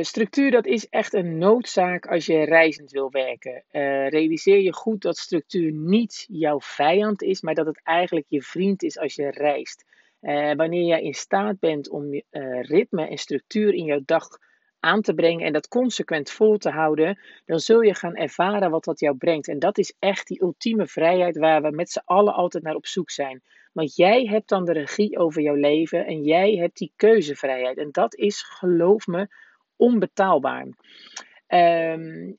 structuur 0.00 0.50
dat 0.50 0.66
is 0.66 0.88
echt 0.88 1.14
een 1.14 1.38
noodzaak 1.38 2.06
als 2.06 2.26
je 2.26 2.44
reizend 2.44 2.90
wil 2.90 3.10
werken. 3.10 3.64
realiseer 4.08 4.60
je 4.60 4.72
goed 4.72 5.02
dat 5.02 5.16
structuur 5.16 5.72
niet 5.72 6.26
jouw 6.28 6.60
vijand 6.60 7.22
is, 7.22 7.40
maar 7.40 7.54
dat 7.54 7.66
het 7.66 7.80
eigenlijk 7.82 8.26
je 8.28 8.42
vriend 8.42 8.82
is 8.82 8.98
als 8.98 9.14
je 9.14 9.30
reist. 9.30 9.84
Wanneer 10.56 10.84
jij 10.84 11.02
in 11.02 11.14
staat 11.14 11.58
bent 11.58 11.90
om 11.90 12.22
ritme 12.60 13.08
en 13.08 13.18
structuur 13.18 13.74
in 13.74 13.84
jouw 13.84 14.00
dag 14.04 14.28
aan 14.80 15.00
te 15.00 15.14
brengen 15.14 15.46
en 15.46 15.52
dat 15.52 15.68
consequent 15.68 16.30
vol 16.30 16.56
te 16.56 16.70
houden, 16.70 17.18
dan 17.44 17.58
zul 17.58 17.80
je 17.80 17.94
gaan 17.94 18.16
ervaren 18.16 18.70
wat 18.70 18.84
dat 18.84 19.00
jou 19.00 19.16
brengt. 19.16 19.48
En 19.48 19.58
dat 19.58 19.78
is 19.78 19.94
echt 19.98 20.26
die 20.26 20.42
ultieme 20.42 20.86
vrijheid 20.86 21.38
waar 21.38 21.62
we 21.62 21.70
met 21.70 21.90
z'n 21.90 22.02
allen 22.04 22.34
altijd 22.34 22.64
naar 22.64 22.74
op 22.74 22.86
zoek 22.86 23.10
zijn. 23.10 23.42
Want 23.72 23.96
jij 23.96 24.24
hebt 24.24 24.48
dan 24.48 24.64
de 24.64 24.72
regie 24.72 25.18
over 25.18 25.42
jouw 25.42 25.54
leven 25.54 26.06
en 26.06 26.22
jij 26.22 26.54
hebt 26.54 26.76
die 26.76 26.92
keuzevrijheid. 26.96 27.78
En 27.78 27.88
dat 27.90 28.14
is, 28.14 28.42
geloof 28.42 29.06
me, 29.06 29.28
onbetaalbaar. 29.76 30.66
Um, 31.48 32.38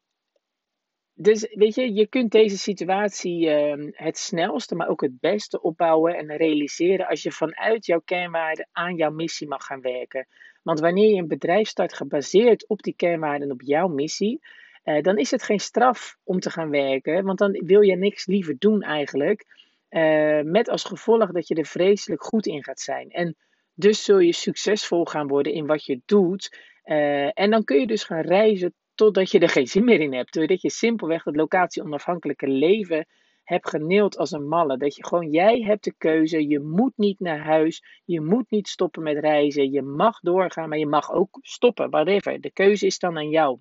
dus 1.17 1.47
weet 1.53 1.75
je, 1.75 1.93
je 1.93 2.07
kunt 2.07 2.31
deze 2.31 2.57
situatie 2.57 3.47
uh, 3.47 3.91
het 3.91 4.17
snelste, 4.17 4.75
maar 4.75 4.87
ook 4.87 5.01
het 5.01 5.19
beste 5.19 5.61
opbouwen 5.61 6.17
en 6.17 6.37
realiseren 6.37 7.07
als 7.07 7.23
je 7.23 7.31
vanuit 7.31 7.85
jouw 7.85 8.01
kernwaarden 8.05 8.67
aan 8.71 8.95
jouw 8.95 9.11
missie 9.11 9.47
mag 9.47 9.65
gaan 9.65 9.81
werken. 9.81 10.27
Want 10.63 10.79
wanneer 10.79 11.09
je 11.09 11.21
een 11.21 11.27
bedrijf 11.27 11.67
start 11.67 11.93
gebaseerd 11.93 12.67
op 12.67 12.81
die 12.81 12.95
kernwaarden 12.95 13.47
en 13.47 13.53
op 13.53 13.61
jouw 13.61 13.87
missie, 13.87 14.39
uh, 14.83 15.01
dan 15.01 15.17
is 15.17 15.31
het 15.31 15.43
geen 15.43 15.59
straf 15.59 16.17
om 16.23 16.39
te 16.39 16.49
gaan 16.49 16.69
werken, 16.69 17.25
want 17.25 17.37
dan 17.37 17.51
wil 17.51 17.81
je 17.81 17.95
niks 17.95 18.25
liever 18.25 18.55
doen 18.59 18.81
eigenlijk. 18.81 19.45
Uh, 19.89 20.41
met 20.41 20.69
als 20.69 20.83
gevolg 20.83 21.31
dat 21.31 21.47
je 21.47 21.55
er 21.55 21.65
vreselijk 21.65 22.23
goed 22.23 22.45
in 22.45 22.63
gaat 22.63 22.79
zijn. 22.79 23.09
En 23.09 23.35
dus 23.73 24.03
zul 24.03 24.19
je 24.19 24.33
succesvol 24.33 25.05
gaan 25.05 25.27
worden 25.27 25.53
in 25.53 25.65
wat 25.65 25.85
je 25.85 26.01
doet. 26.05 26.59
Uh, 26.85 27.39
en 27.39 27.49
dan 27.49 27.63
kun 27.63 27.79
je 27.79 27.87
dus 27.87 28.03
gaan 28.03 28.21
reizen 28.21 28.73
totdat 28.95 29.31
je 29.31 29.39
er 29.39 29.49
geen 29.49 29.67
zin 29.67 29.83
meer 29.83 29.99
in 29.99 30.13
hebt. 30.13 30.33
Doordat 30.33 30.61
je 30.61 30.69
simpelweg 30.69 31.23
het 31.23 31.35
locatie-onafhankelijke 31.35 32.47
leven 32.47 33.07
hebt 33.43 33.69
geneeld 33.69 34.17
als 34.17 34.31
een 34.31 34.47
malle. 34.47 34.77
Dat 34.77 34.95
je 34.95 35.05
gewoon, 35.05 35.29
jij 35.29 35.61
hebt 35.61 35.83
de 35.83 35.93
keuze. 35.97 36.47
Je 36.47 36.59
moet 36.59 36.93
niet 36.95 37.19
naar 37.19 37.39
huis. 37.39 37.83
Je 38.05 38.21
moet 38.21 38.49
niet 38.49 38.67
stoppen 38.67 39.03
met 39.03 39.17
reizen. 39.17 39.71
Je 39.71 39.81
mag 39.81 40.19
doorgaan, 40.19 40.69
maar 40.69 40.77
je 40.77 40.87
mag 40.87 41.11
ook 41.11 41.39
stoppen. 41.41 41.89
Whatever. 41.89 42.41
De 42.41 42.51
keuze 42.51 42.85
is 42.85 42.99
dan 42.99 43.17
aan 43.17 43.29
jou. 43.29 43.59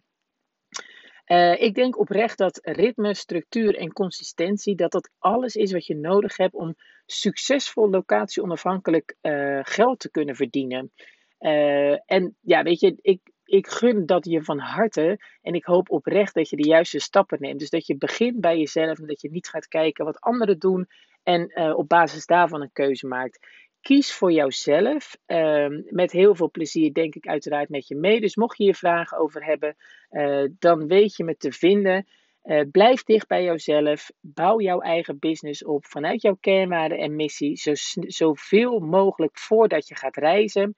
Uh, 1.27 1.63
ik 1.63 1.75
denk 1.75 1.99
oprecht 1.99 2.39
dat 2.39 2.59
ritme, 2.63 3.15
structuur 3.15 3.77
en 3.77 3.93
consistentie, 3.93 4.75
dat 4.75 4.93
dat 4.93 5.11
alles 5.19 5.55
is 5.55 5.73
wat 5.73 5.87
je 5.87 5.97
nodig 5.97 6.37
hebt 6.37 6.55
om 6.55 6.75
succesvol 7.07 7.91
locatie-onafhankelijk 7.91 9.17
uh, 9.23 9.61
geld 9.63 9.99
te 9.99 10.11
kunnen 10.11 10.35
verdienen. 10.35 10.93
Uh, 11.41 12.11
en 12.11 12.37
ja, 12.41 12.63
weet 12.63 12.81
je, 12.81 12.97
ik, 13.01 13.21
ik 13.55 13.67
gun 13.67 14.07
dat 14.07 14.25
je 14.25 14.43
van 14.43 14.59
harte 14.59 15.19
en 15.43 15.55
ik 15.55 15.65
hoop 15.65 15.91
oprecht 15.91 16.35
dat 16.35 16.51
je 16.51 16.57
de 16.57 16.69
juiste 16.69 16.99
stappen 16.99 17.41
neemt. 17.41 17.59
Dus 17.59 17.71
dat 17.71 17.87
je 17.87 17.97
begint 17.97 18.41
bij 18.41 18.59
jezelf 18.59 18.99
en 18.99 19.07
dat 19.07 19.21
je 19.21 19.31
niet 19.31 19.49
gaat 19.49 19.69
kijken 19.69 20.05
wat 20.05 20.21
anderen 20.21 20.59
doen 20.59 20.89
en 21.23 21.53
uh, 21.55 21.77
op 21.77 21.89
basis 21.89 22.27
daarvan 22.27 22.61
een 22.61 22.73
keuze 22.73 23.07
maakt. 23.07 23.47
Kies 23.81 24.13
voor 24.13 24.33
jouzelf. 24.33 25.17
Uh, 25.27 25.67
met 25.91 26.13
heel 26.13 26.35
veel 26.35 26.51
plezier, 26.51 26.93
denk 26.93 27.15
ik, 27.15 27.27
uiteraard 27.27 27.69
met 27.69 27.89
je 27.89 27.97
mee. 27.97 28.21
Dus 28.21 28.37
mocht 28.37 28.59
je 28.59 28.65
hier 28.65 28.75
vragen 28.75 29.19
over 29.19 29.45
hebben, 29.45 29.77
uh, 30.11 30.49
dan 30.59 30.87
weet 30.87 31.17
je 31.17 31.25
me 31.25 31.37
te 31.37 31.53
vinden. 31.53 32.07
Uh, 32.45 32.61
blijf 32.71 33.03
dicht 33.03 33.29
bij 33.29 33.45
jouzelf. 33.45 34.11
Bouw 34.21 34.61
jouw 34.61 34.81
eigen 34.81 35.19
business 35.19 35.65
op 35.65 35.87
vanuit 35.87 36.23
jouw 36.23 36.37
kernwaarden 36.41 36.99
en 36.99 37.17
missie. 37.17 37.57
Zo, 37.57 37.73
zoveel 38.01 38.79
mogelijk 38.79 39.39
voordat 39.39 39.89
je 39.89 39.95
gaat 39.95 40.17
reizen. 40.17 40.77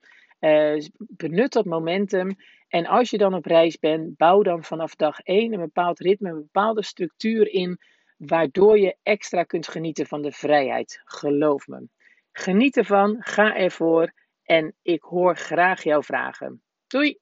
Benut 0.97 1.53
dat 1.53 1.65
momentum. 1.65 2.35
En 2.67 2.85
als 2.85 3.09
je 3.09 3.17
dan 3.17 3.33
op 3.33 3.45
reis 3.45 3.79
bent, 3.79 4.17
bouw 4.17 4.41
dan 4.41 4.63
vanaf 4.63 4.95
dag 4.95 5.19
1 5.19 5.53
een 5.53 5.59
bepaald 5.59 5.99
ritme, 5.99 6.29
een 6.29 6.35
bepaalde 6.35 6.83
structuur 6.83 7.47
in, 7.47 7.77
waardoor 8.17 8.79
je 8.79 8.97
extra 9.03 9.43
kunt 9.43 9.67
genieten 9.67 10.05
van 10.05 10.21
de 10.21 10.31
vrijheid. 10.31 11.01
Geloof 11.05 11.67
me. 11.67 11.87
Geniet 12.31 12.77
ervan, 12.77 13.15
ga 13.19 13.55
ervoor 13.55 14.11
en 14.43 14.75
ik 14.81 15.03
hoor 15.03 15.37
graag 15.37 15.83
jouw 15.83 16.01
vragen. 16.01 16.61
Doei! 16.87 17.19